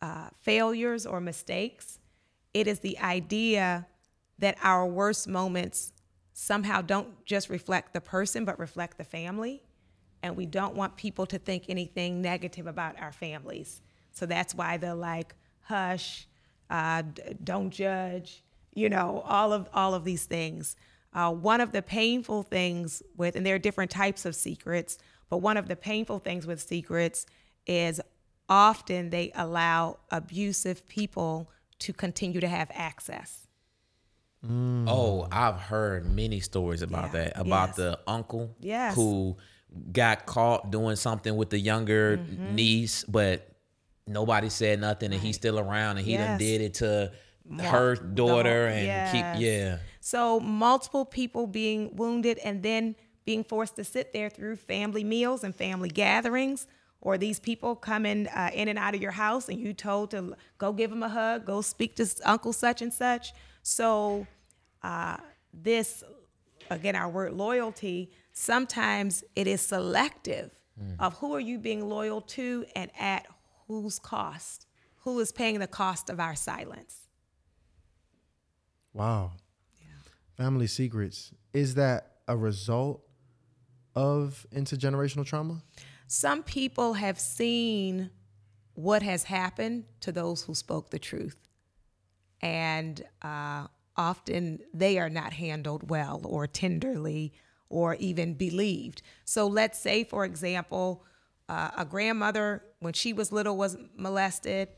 [0.02, 2.00] uh, failures or mistakes.
[2.54, 3.88] It is the idea
[4.40, 5.94] that our worst moments
[6.34, 9.64] somehow don't just reflect the person, but reflect the family.
[10.22, 13.82] And we don't want people to think anything negative about our families.
[14.18, 16.28] So that's why the like, hush,
[16.70, 18.44] uh, d- don't judge,
[18.74, 20.76] you know, all of all of these things.
[21.14, 24.98] Uh, one of the painful things with, and there are different types of secrets,
[25.30, 27.26] but one of the painful things with secrets
[27.66, 28.00] is
[28.50, 31.50] often they allow abusive people
[31.80, 33.48] to continue to have access.
[34.50, 37.24] Oh, I've heard many stories about Yeah.
[37.24, 37.38] that.
[37.38, 37.76] About Yes.
[37.78, 38.96] the uncle Yes.
[38.96, 39.36] who
[39.92, 42.56] got caught doing something with the younger Mm-hmm.
[42.56, 43.50] niece, but
[44.08, 47.12] nobody said nothing, and he's still around, and he done did it to
[47.60, 49.12] her daughter, and Yes.
[49.12, 49.78] keep yeah.
[50.00, 52.96] So multiple people being wounded and then
[53.26, 56.66] being forced to sit there through family meals and family gatherings,
[57.02, 60.36] or these people coming uh, in and out of your house and you told to
[60.58, 63.34] go give them a hug, go speak to Uncle such and such.
[63.62, 64.26] So
[64.82, 65.18] uh,
[65.54, 66.04] this,
[66.72, 70.52] again, our word loyalty, sometimes it is selective
[71.00, 73.26] of who are you being loyal to and at
[73.68, 74.66] whose cost,
[74.98, 77.10] who is paying the cost of our silence.
[78.94, 79.34] Wow.
[79.80, 79.88] Yeah.
[80.36, 81.32] Family secrets.
[81.54, 83.02] Is that a result
[83.96, 85.62] of intergenerational trauma?
[86.08, 88.10] some people have seen
[88.74, 91.36] what has happened to those who spoke the truth.
[92.42, 97.34] And uh, often they are not handled well or tenderly
[97.70, 99.02] or even believed.
[99.26, 101.04] So let's say, for example,
[101.50, 104.70] uh, a grandmother, when she was little, was molested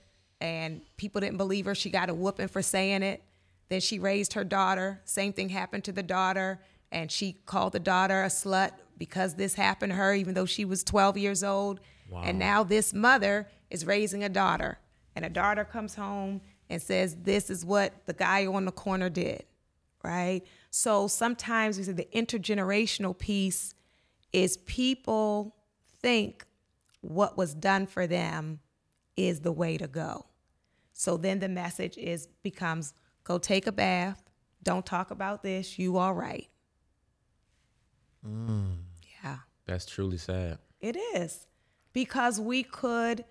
[0.42, 1.76] and people didn't believe her.
[1.76, 3.24] She got a whooping for saying it.
[3.70, 5.02] Then she raised her daughter.
[5.06, 6.60] Same thing happened to the daughter.
[6.92, 10.66] And she called the daughter a slut because this happened to her, even though she
[10.66, 11.80] was 12 years old.
[12.24, 14.80] And now this mother is raising a daughter.
[15.16, 19.10] And a daughter comes home and says, This is what the guy on the corner
[19.10, 19.44] did,
[20.04, 20.42] right?
[20.72, 23.76] So sometimes we say the intergenerational piece
[24.34, 25.56] is people
[26.02, 26.46] think
[27.02, 28.60] what was done for them
[29.16, 30.26] is the way to go.
[30.94, 32.94] So then the message is becomes
[33.24, 34.24] go take a bath,
[34.64, 36.48] don't talk about this, you all right.
[38.26, 38.78] Mm.
[39.24, 39.38] Yeah.
[39.66, 40.58] That's truly sad.
[40.82, 41.48] It is
[41.94, 43.24] because we could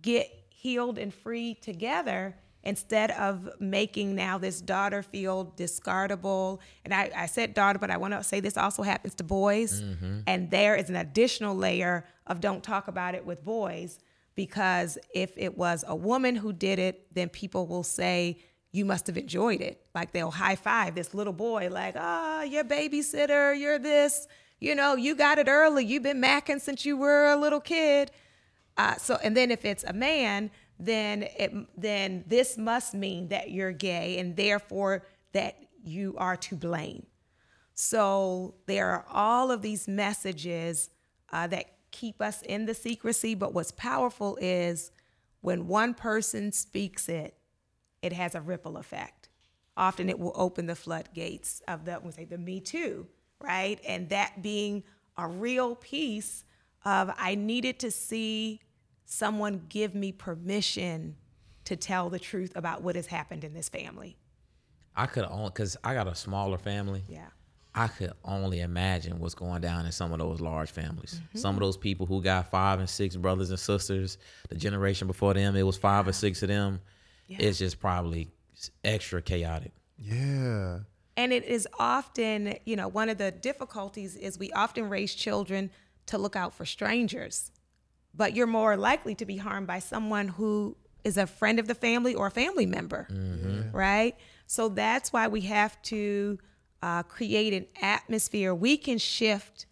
[0.00, 6.58] get healed and free together instead of making now this daughter feel discardable.
[6.84, 9.82] And I, I said daughter, but I want to say this also happens to boys.
[10.26, 13.98] And there is an additional layer of don't talk about it with boys
[14.34, 18.38] because if it was a woman who did it, then people will say,
[18.72, 19.86] you must have enjoyed it.
[19.94, 24.26] Like they'll high five this little boy, like, ah, you're babysitter, you're this,
[24.58, 25.84] you know, you got it early.
[25.84, 28.10] You've been macking since you were a little kid.
[28.76, 33.50] Uh, so, and then if it's a man, then it, then this must mean that
[33.50, 37.06] you're gay, and therefore that you are to blame.
[37.74, 40.90] So there are all of these messages
[41.32, 43.34] uh, that keep us in the secrecy.
[43.34, 44.90] But what's powerful is
[45.40, 47.36] when one person speaks it,
[48.02, 49.28] it has a ripple effect.
[49.76, 53.08] Often it will open the floodgates of the we say the Me Too,
[53.40, 53.80] right?
[53.86, 54.84] And that being
[55.16, 56.44] a real piece
[56.84, 58.60] of I needed to see
[59.04, 61.16] someone give me permission
[61.64, 64.16] to tell the truth about what has happened in this family.
[64.96, 67.02] I could only because I got a smaller family.
[67.08, 67.28] Yeah.
[67.76, 71.20] I could only imagine what's going down in some of those large families.
[71.20, 71.38] Mm-hmm.
[71.38, 74.16] Some of those people who got five and six brothers and sisters,
[74.48, 76.80] the generation before them, it was five or six of them.
[77.26, 77.38] Yeah.
[77.40, 78.28] It's just probably
[78.84, 79.72] extra chaotic.
[79.98, 80.80] Yeah.
[81.16, 85.70] And it is often, you know, one of the difficulties is we often raise children
[86.06, 87.50] to look out for strangers,
[88.16, 91.74] but you're more likely to be harmed by someone who is a friend of the
[91.74, 93.06] family or a family member,
[93.72, 94.16] right?
[94.46, 96.38] So that's why we have to
[96.82, 98.54] uh, create an atmosphere.
[98.54, 99.66] We can shift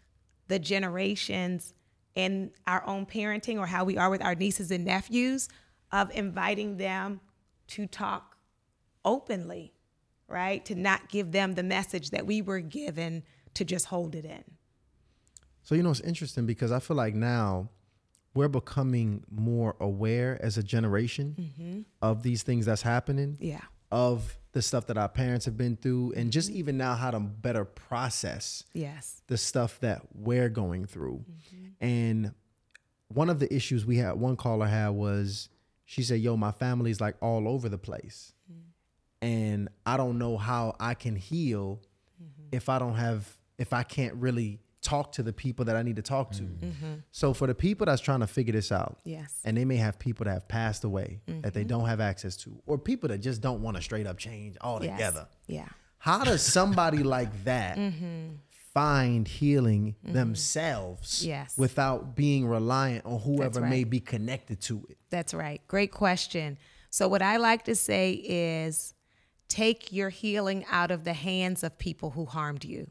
[0.48, 1.74] the generations
[2.14, 5.48] in our own parenting or how we are with our nieces and nephews
[5.90, 7.20] of inviting them
[7.68, 8.36] to talk
[9.04, 9.72] openly,
[10.28, 10.64] right?
[10.66, 13.22] To not give them the message that we were given
[13.54, 14.44] to just hold it in.
[15.62, 17.68] So you know it's interesting because I feel like now
[18.34, 21.80] we're becoming more aware as a generation mm-hmm.
[22.00, 23.36] of these things that's happening.
[23.40, 23.60] Yeah.
[23.90, 26.58] Of the stuff that our parents have been through and just mm-hmm.
[26.58, 29.22] even now how to better process Yes.
[29.26, 31.24] the stuff that we're going through.
[31.30, 31.66] Mm-hmm.
[31.84, 32.34] And
[33.08, 35.48] one of the issues we had one caller had was
[35.84, 38.32] She said, "Yo, my family's like all over the place,
[39.20, 41.82] and I don't know how I can heal
[42.50, 45.96] if I don't have if I can't really talk to the people that I need
[45.96, 46.66] to talk to." Mm-hmm.
[46.66, 46.94] Mm-hmm.
[47.10, 49.40] So for the people that's trying to figure this out, Yes.
[49.44, 51.68] and they may have people that have passed away that they mm-hmm.
[51.68, 54.60] don't have access to, or people that just don't want to straight up change Yes.
[54.62, 55.28] altogether.
[55.46, 55.68] Yeah.
[55.98, 58.34] How does somebody like that Mm-hmm.
[58.74, 61.56] find healing themselves Yes.
[61.56, 63.70] without being reliant on whoever right.
[63.70, 64.98] may be connected to it?
[65.10, 65.60] That's right.
[65.68, 66.58] Great question.
[66.90, 68.94] So, what I like to say is
[69.48, 72.90] take your healing out of the hands of people who harmed you.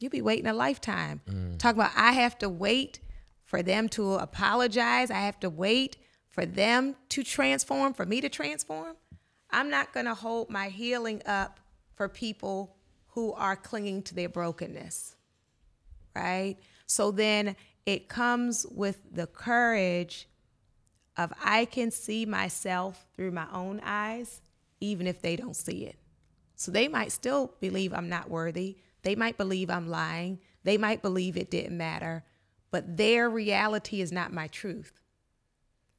[0.00, 1.20] You'll be waiting a lifetime.
[1.28, 1.58] Mm.
[1.58, 2.98] Talk about, I have to wait
[3.44, 5.10] for them to apologize.
[5.10, 5.96] I have to wait
[6.30, 8.96] for them to transform, for me to transform.
[9.50, 11.60] I'm not going to hold my healing up
[11.94, 12.76] for people
[13.08, 15.16] who are clinging to their brokenness
[16.14, 16.56] right?
[16.86, 20.28] So then it comes with the courage
[21.16, 24.42] of I can see myself through my own eyes,
[24.80, 25.96] even if they don't see it.
[26.56, 28.76] So they might still believe I'm not worthy.
[29.02, 30.40] They might believe I'm lying.
[30.64, 32.24] They might believe it didn't matter,
[32.70, 35.00] but their reality is not my truth,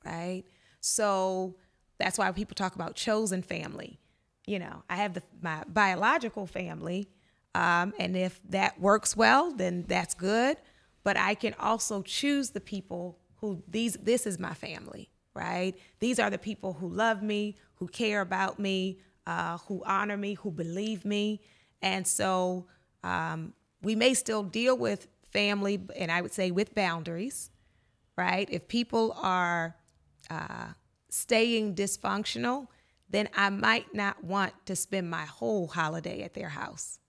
[0.06, 0.44] right?
[0.80, 1.56] So
[1.98, 4.00] that's why people talk about chosen family.
[4.46, 7.10] You know, I have the, my biological family,
[7.56, 10.58] um, and if that works well, then that's good.
[11.04, 13.94] But I can also choose the people who these.
[13.94, 15.76] This is my family, right?
[16.00, 20.36] These are the people who love me, who care about me, uh, who honor me,
[20.36, 21.42] who believe me,
[21.82, 22.68] and so
[23.04, 27.52] um, we may still deal with family, and I would say with boundaries,
[28.18, 28.48] right?
[28.52, 29.76] If people are
[30.30, 30.68] uh,
[31.10, 32.68] staying dysfunctional,
[33.10, 37.00] then I might not want to spend my whole holiday at their house.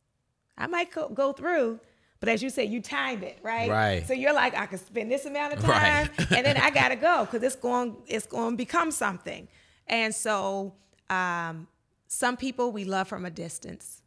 [0.59, 1.81] I might co- go through,
[2.21, 3.71] but as you say, you time it, right?
[3.71, 4.07] Right.
[4.07, 6.31] So you're like, I can spend this amount of time, Right.
[6.33, 9.49] and then I gotta go because it's going it's going to become something.
[9.87, 10.75] And so,
[11.11, 11.67] um,
[12.07, 14.03] some people we love from a distance.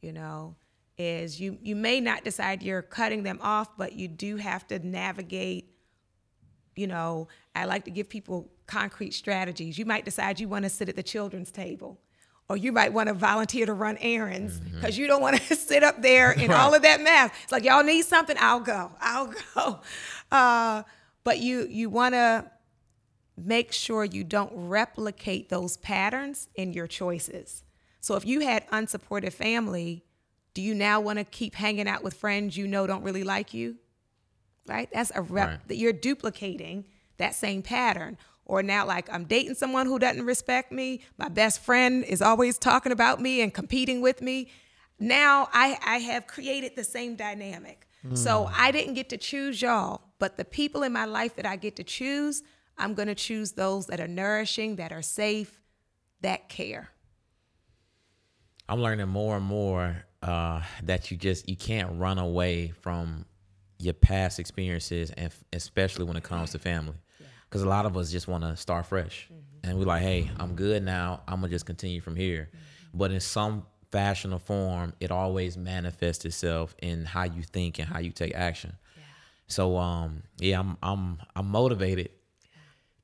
[0.00, 0.56] You know,
[0.96, 4.78] is you you may not decide you're cutting them off, but you do have to
[4.78, 5.70] navigate
[6.76, 9.78] you know, I like to give people concrete strategies.
[9.78, 12.00] You might decide you want to sit at the children's table,
[12.48, 15.82] or you might want to volunteer to run errands because you don't want to sit
[15.82, 17.30] up there in all of that mess.
[17.42, 19.80] It's like y'all need something, I'll go, I'll go.
[20.32, 20.82] Uh,
[21.22, 22.44] but you you want to
[23.36, 27.62] make sure you don't replicate those patterns in your choices.
[28.00, 30.02] So if you had unsupportive family,
[30.54, 33.52] do you now want to keep hanging out with friends you know don't really like
[33.52, 33.76] you?
[34.66, 34.88] right?
[34.92, 35.68] That's a rep Right.
[35.68, 36.86] that you're duplicating
[37.16, 38.18] that same pattern.
[38.46, 41.00] Or now, like I'm dating someone who doesn't respect me.
[41.16, 44.48] My best friend is always talking about me and competing with me.
[44.98, 47.88] Now I, I have created the same dynamic.
[48.12, 48.54] So hmm.
[48.54, 51.76] I didn't get to choose y'all, but the people in my life that I get
[51.76, 52.42] to choose,
[52.76, 55.58] I'm going to choose those that are nourishing, that are safe,
[56.20, 56.90] that care.
[58.68, 63.24] I'm learning more and more uh, that you just you can't run away from
[63.78, 66.96] your past experiences, and f- especially when it comes to family,
[67.48, 69.28] because a lot of us just want to start fresh,
[69.62, 71.22] and we're like, "Hey, I'm good now.
[71.28, 72.48] I'm gonna just continue from here."
[72.92, 77.88] But in some fashion or form, it always manifests itself in how you think and
[77.88, 78.76] how you take action.
[79.46, 82.10] So, um, yeah, I'm I'm I'm motivated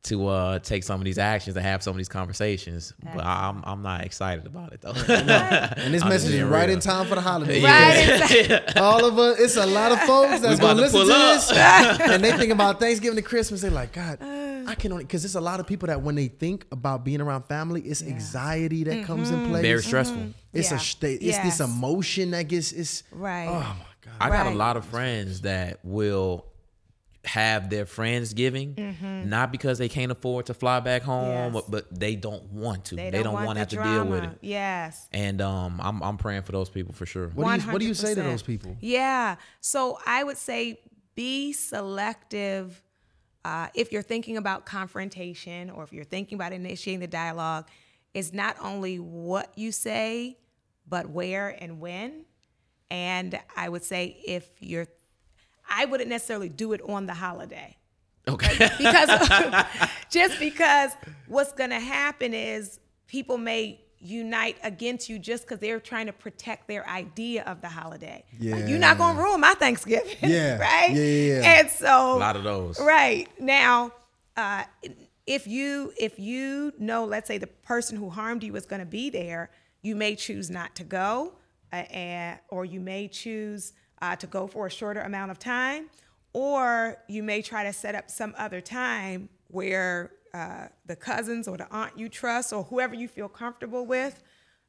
[0.03, 3.63] to uh take some of these actions and have some of these conversations, but I'm
[3.65, 4.93] I'm not excited about it though.
[4.93, 6.77] And this I'm message is right real.
[6.77, 7.63] in time for the holidays.
[7.71, 8.77] Right?
[8.79, 11.99] All of us, it's a lot of folks that's gonna to listen to up.
[11.99, 13.61] this, and they think about Thanksgiving to Christmas.
[13.61, 14.51] They're like, God, uh.
[14.67, 17.21] I can only because there's a lot of people that when they think about being
[17.21, 19.05] around family, it's anxiety that mm-hmm.
[19.05, 19.63] comes in place.
[19.63, 20.19] Very stressful.
[20.19, 20.31] Mm-hmm.
[20.53, 20.77] It's Yeah.
[20.77, 21.21] a state.
[21.21, 23.49] they- it's this emotion that gets it's oh Right.
[23.49, 24.15] Oh my god.
[24.21, 26.47] I got a lot of friends that will
[27.25, 28.97] have their friends giving,
[29.29, 31.55] not because they can't afford to fly back home, Mm-hmm.
[31.57, 31.65] Yes.
[31.69, 32.97] but, but they don't want to.
[32.97, 34.39] They, They, don't, want, want to the have to deal with it.
[34.41, 35.07] Yes.
[35.13, 37.29] And um, I'm I'm praying for those people for sure.
[37.29, 38.77] What do you what do you say to those people?
[38.81, 39.37] Yeah.
[39.61, 40.81] So I would say
[41.15, 42.83] be selective
[43.45, 47.69] uh, if you're thinking about confrontation or if you're thinking about initiating the dialogue.
[48.15, 50.39] It's not only what you say,
[50.89, 52.25] but where and when.
[52.91, 54.89] And I would say if you're,
[55.71, 57.77] I wouldn't necessarily do it on the holiday
[58.29, 58.71] Okay.
[58.79, 59.09] because
[60.11, 60.93] just because
[61.27, 66.13] what's going to happen is people may unite against you just because they're trying to
[66.13, 68.25] protect their idea of the holiday.
[68.41, 70.17] Like, you're not going to ruin my Thanksgiving.
[70.23, 70.57] Yeah.
[70.61, 70.91] right.
[70.91, 71.61] Yeah, yeah, yeah.
[71.61, 72.81] And so a lot of those.
[72.81, 73.93] Right now,
[74.37, 74.65] uh,
[75.27, 78.87] if you if you know, let's say the person who harmed you is going to
[78.87, 79.51] be there,
[79.83, 81.35] you may choose not to go,
[81.73, 85.91] uh, and, or you may choose uh, to go for a shorter amount of time,
[86.33, 91.57] or you may try to set up some other time where uh, the cousins or
[91.57, 94.23] the aunt you trust or whoever you feel comfortable with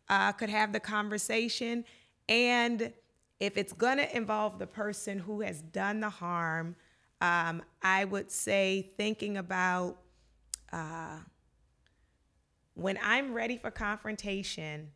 [0.09, 1.85] uh, could have the conversation.
[2.27, 2.91] And
[3.39, 6.75] if it's to involve the person who has done the harm,
[7.21, 9.97] um, I would say thinking about
[10.73, 11.17] uh,
[12.73, 14.91] when I'm ready for confrontation,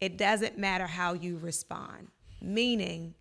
[0.00, 2.08] it doesn't matter how you respond.
[2.40, 3.14] Meaning,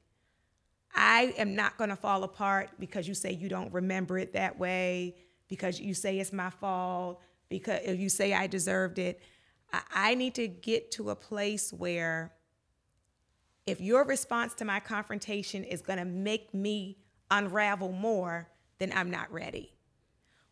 [0.96, 4.58] I am not going to fall apart because you say you don't remember it that
[4.58, 5.16] way,
[5.48, 9.22] because you say it's my fault, because if you say I deserved it.
[9.94, 12.32] I, need to get to a place where
[13.66, 16.98] if your response to my confrontation is going to make me
[17.30, 18.48] unravel more,
[18.80, 19.74] then I'm not ready.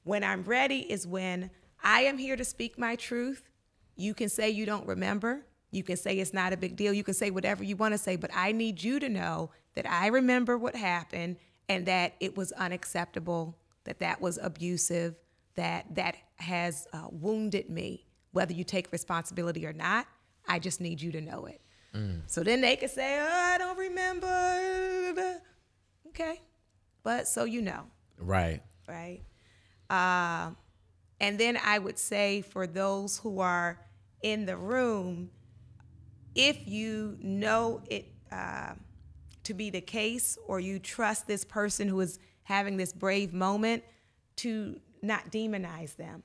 [0.04, 1.52] When I'm ready is when
[1.84, 3.50] I am here to speak my truth.
[3.96, 5.46] You can say you don't remember.
[5.74, 6.94] You can say it's not a big deal.
[6.94, 9.90] You can say whatever you want to say, but I need you to know that
[9.90, 15.16] I remember what happened and that it was unacceptable, that that was abusive,
[15.56, 18.06] that that has uh, wounded me.
[18.32, 20.08] Whether you take responsibility or not,
[20.48, 21.60] I just need you to know it.
[22.26, 25.42] So then they could say, "Oh, I don't remember."
[26.08, 26.42] Okay,
[27.04, 27.84] but so you know
[28.18, 28.62] Right.
[28.88, 29.22] right?
[29.92, 30.52] Uh,
[31.20, 33.80] and then I would say for those who are
[34.24, 35.30] in the room,
[36.36, 38.74] if you know it uh,
[39.44, 43.84] to be the case or you trust this person who is having this brave moment,
[44.38, 46.24] to not demonize them,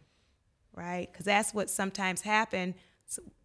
[0.74, 1.08] right?
[1.12, 2.74] Because that's what sometimes happens.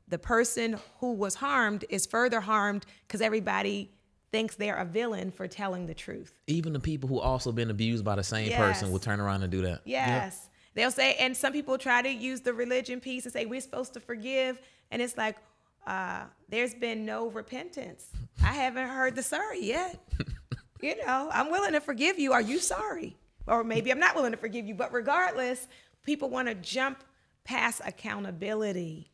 [0.07, 3.91] The person who was harmed is further harmed because everybody
[4.31, 6.39] thinks they're a villain for telling the truth.
[6.47, 8.57] Even the people who also been abused by the same Yes.
[8.57, 9.81] person will turn around and do that.
[9.85, 10.49] Yes.
[10.73, 13.93] They'll say, and some people try to use the religion piece and say, we're supposed
[13.93, 14.59] to forgive.
[14.89, 15.37] And it's like,
[15.85, 18.07] uh, there's been no repentance.
[18.43, 19.99] I haven't heard the sorry yet.
[20.81, 22.33] you know, I'm willing to forgive you.
[22.33, 23.17] Are you sorry?
[23.47, 24.75] Or maybe I'm not willing to forgive you.
[24.75, 25.67] But regardless,
[26.03, 27.03] people want to jump
[27.43, 29.11] past accountability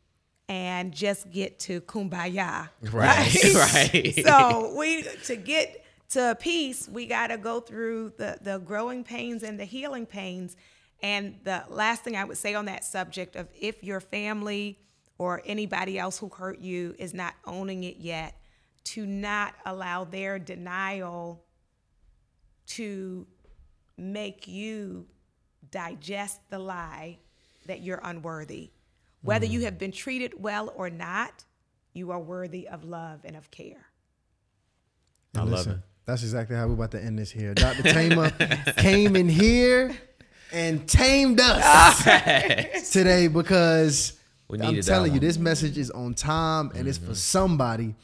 [0.48, 2.68] and just get to kumbaya.
[2.92, 4.24] Right, right.
[4.24, 9.42] so we to get to peace, we got to go through the the growing pains
[9.42, 10.56] and the healing pains.
[11.02, 14.78] And the last thing I would say on that subject of if your family
[15.20, 18.34] or anybody else who hurt you is not owning it yet,
[18.82, 21.44] to not allow their denial
[22.66, 23.26] to
[23.98, 25.06] make you
[25.70, 27.18] digest the lie
[27.66, 28.70] that you're unworthy.
[29.20, 29.64] Whether you mm.
[29.64, 31.44] have been treated well or not,
[31.92, 33.88] you are worthy of love and of care.
[35.34, 35.78] I love Listen, it.
[36.06, 37.52] That's exactly how we're about to end this here.
[37.52, 37.82] Dr.
[37.82, 38.30] Thema
[38.78, 39.94] came in here
[40.50, 42.04] and tamed us
[42.90, 44.16] today because
[44.50, 47.14] We I'm needed that telling you, this message is on time and it's for mm-hmm.
[47.14, 47.94] somebody.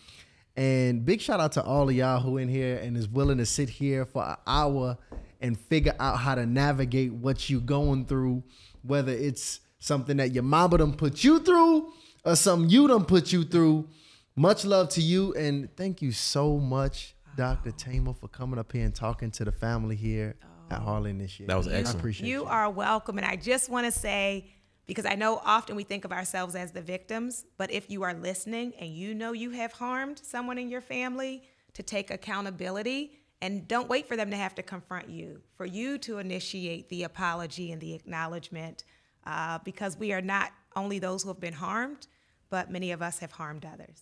[0.57, 3.47] And big shout out to all of y'all who in here and is willing to
[3.47, 4.97] sit here for an hour
[5.40, 8.44] and figure out how to navigate what you going through,
[8.82, 11.92] whether it's something that your mama done put you through
[12.24, 13.88] or something you done put you through.
[14.36, 17.72] Much love to you and thank you so much, Dr.
[17.72, 20.36] Thema, for coming up here and talking to the family here
[20.70, 20.84] at oh.
[20.84, 21.49] Harlan this year.
[21.49, 22.01] That was I excellent.
[22.01, 23.18] appreciate You are welcome.
[23.18, 24.53] And I just want to say,
[24.87, 28.14] because I know often we think of ourselves as the victims, but if you are
[28.14, 31.43] listening and you know you have harmed someone in your family,
[31.76, 33.12] to take accountability
[33.43, 37.03] and don't wait for them to have to confront you, for you to initiate the
[37.03, 38.84] apology and the acknowledgement,
[39.26, 42.07] uh, because we are not only those who have been harmed,
[42.49, 44.01] but many of us have harmed others.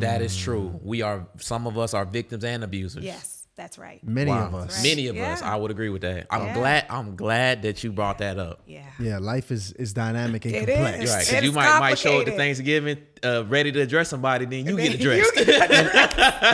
[0.00, 0.78] That is true.
[0.82, 3.04] We are some of us are victims and abusers.
[3.04, 4.02] Yes, that's right.
[4.02, 4.46] Many Wow.
[4.46, 4.76] of us.
[4.76, 4.88] Right.
[4.88, 5.42] Many of us.
[5.42, 6.26] I would agree with that.
[6.30, 6.54] I'm Yeah.
[6.54, 6.86] glad.
[6.88, 8.62] I'm glad that you brought that up.
[8.66, 8.84] Yeah.
[8.98, 11.04] Yeah, life is is dynamic and It complex.
[11.04, 11.10] is.
[11.10, 12.36] Right, because you might might show up to.
[12.36, 15.36] Thanksgiving uh, ready to address somebody, then you get You addressed.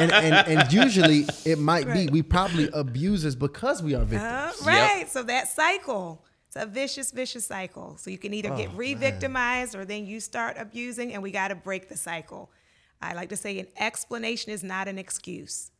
[0.03, 4.23] and, and and usually it might be we probably abusers because we are victims.
[4.62, 5.11] Uh, right.
[5.11, 6.24] So that cycle.
[6.47, 7.97] It's a vicious, vicious cycle.
[7.99, 11.49] So you can either get Oh, re-victimized or then you start abusing, and we got
[11.49, 12.49] to break the cycle.
[13.03, 15.73] I like to say an explanation is not an excuse.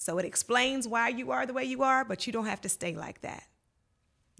[0.00, 2.70] So it explains why you are the way you are, but you don't have to
[2.70, 3.44] stay like that.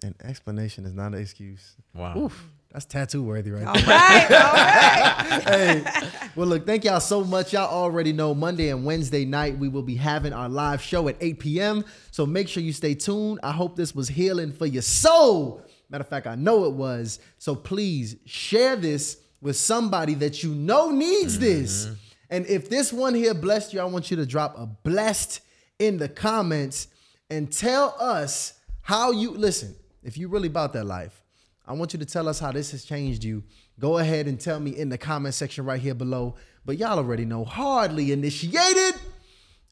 [0.02, 1.76] An explanation is not an excuse.
[1.94, 2.16] Wow.
[2.16, 3.84] Oof, that's tattoo worthy right All there.
[3.84, 4.52] right, all
[5.44, 5.82] right.
[5.84, 7.52] hey, well, look, thank y'all so much.
[7.52, 11.16] Y'all already know Monday and Wednesday night we will be having our live show at
[11.20, 11.84] 8 p.m.
[12.10, 13.40] So make sure you stay tuned.
[13.42, 15.62] I hope this was healing for your soul.
[15.90, 17.18] Matter of fact, I know it was.
[17.36, 21.84] So please share this with somebody that you know needs this.
[21.84, 21.94] Mm-hmm.
[22.30, 25.42] And if this one here blessed you, I want you to drop a blessed
[25.80, 26.86] in the comments
[27.30, 29.74] and tell us how you listen.
[30.04, 31.24] If you really about that life,
[31.66, 33.42] I want you to tell us how this has changed you.
[33.78, 36.36] Go ahead and tell me in the comment section right here below.
[36.64, 39.00] But y'all already know, hardly initiated.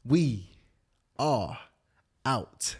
[0.03, 0.49] We
[1.17, 1.57] are
[2.25, 2.75] out.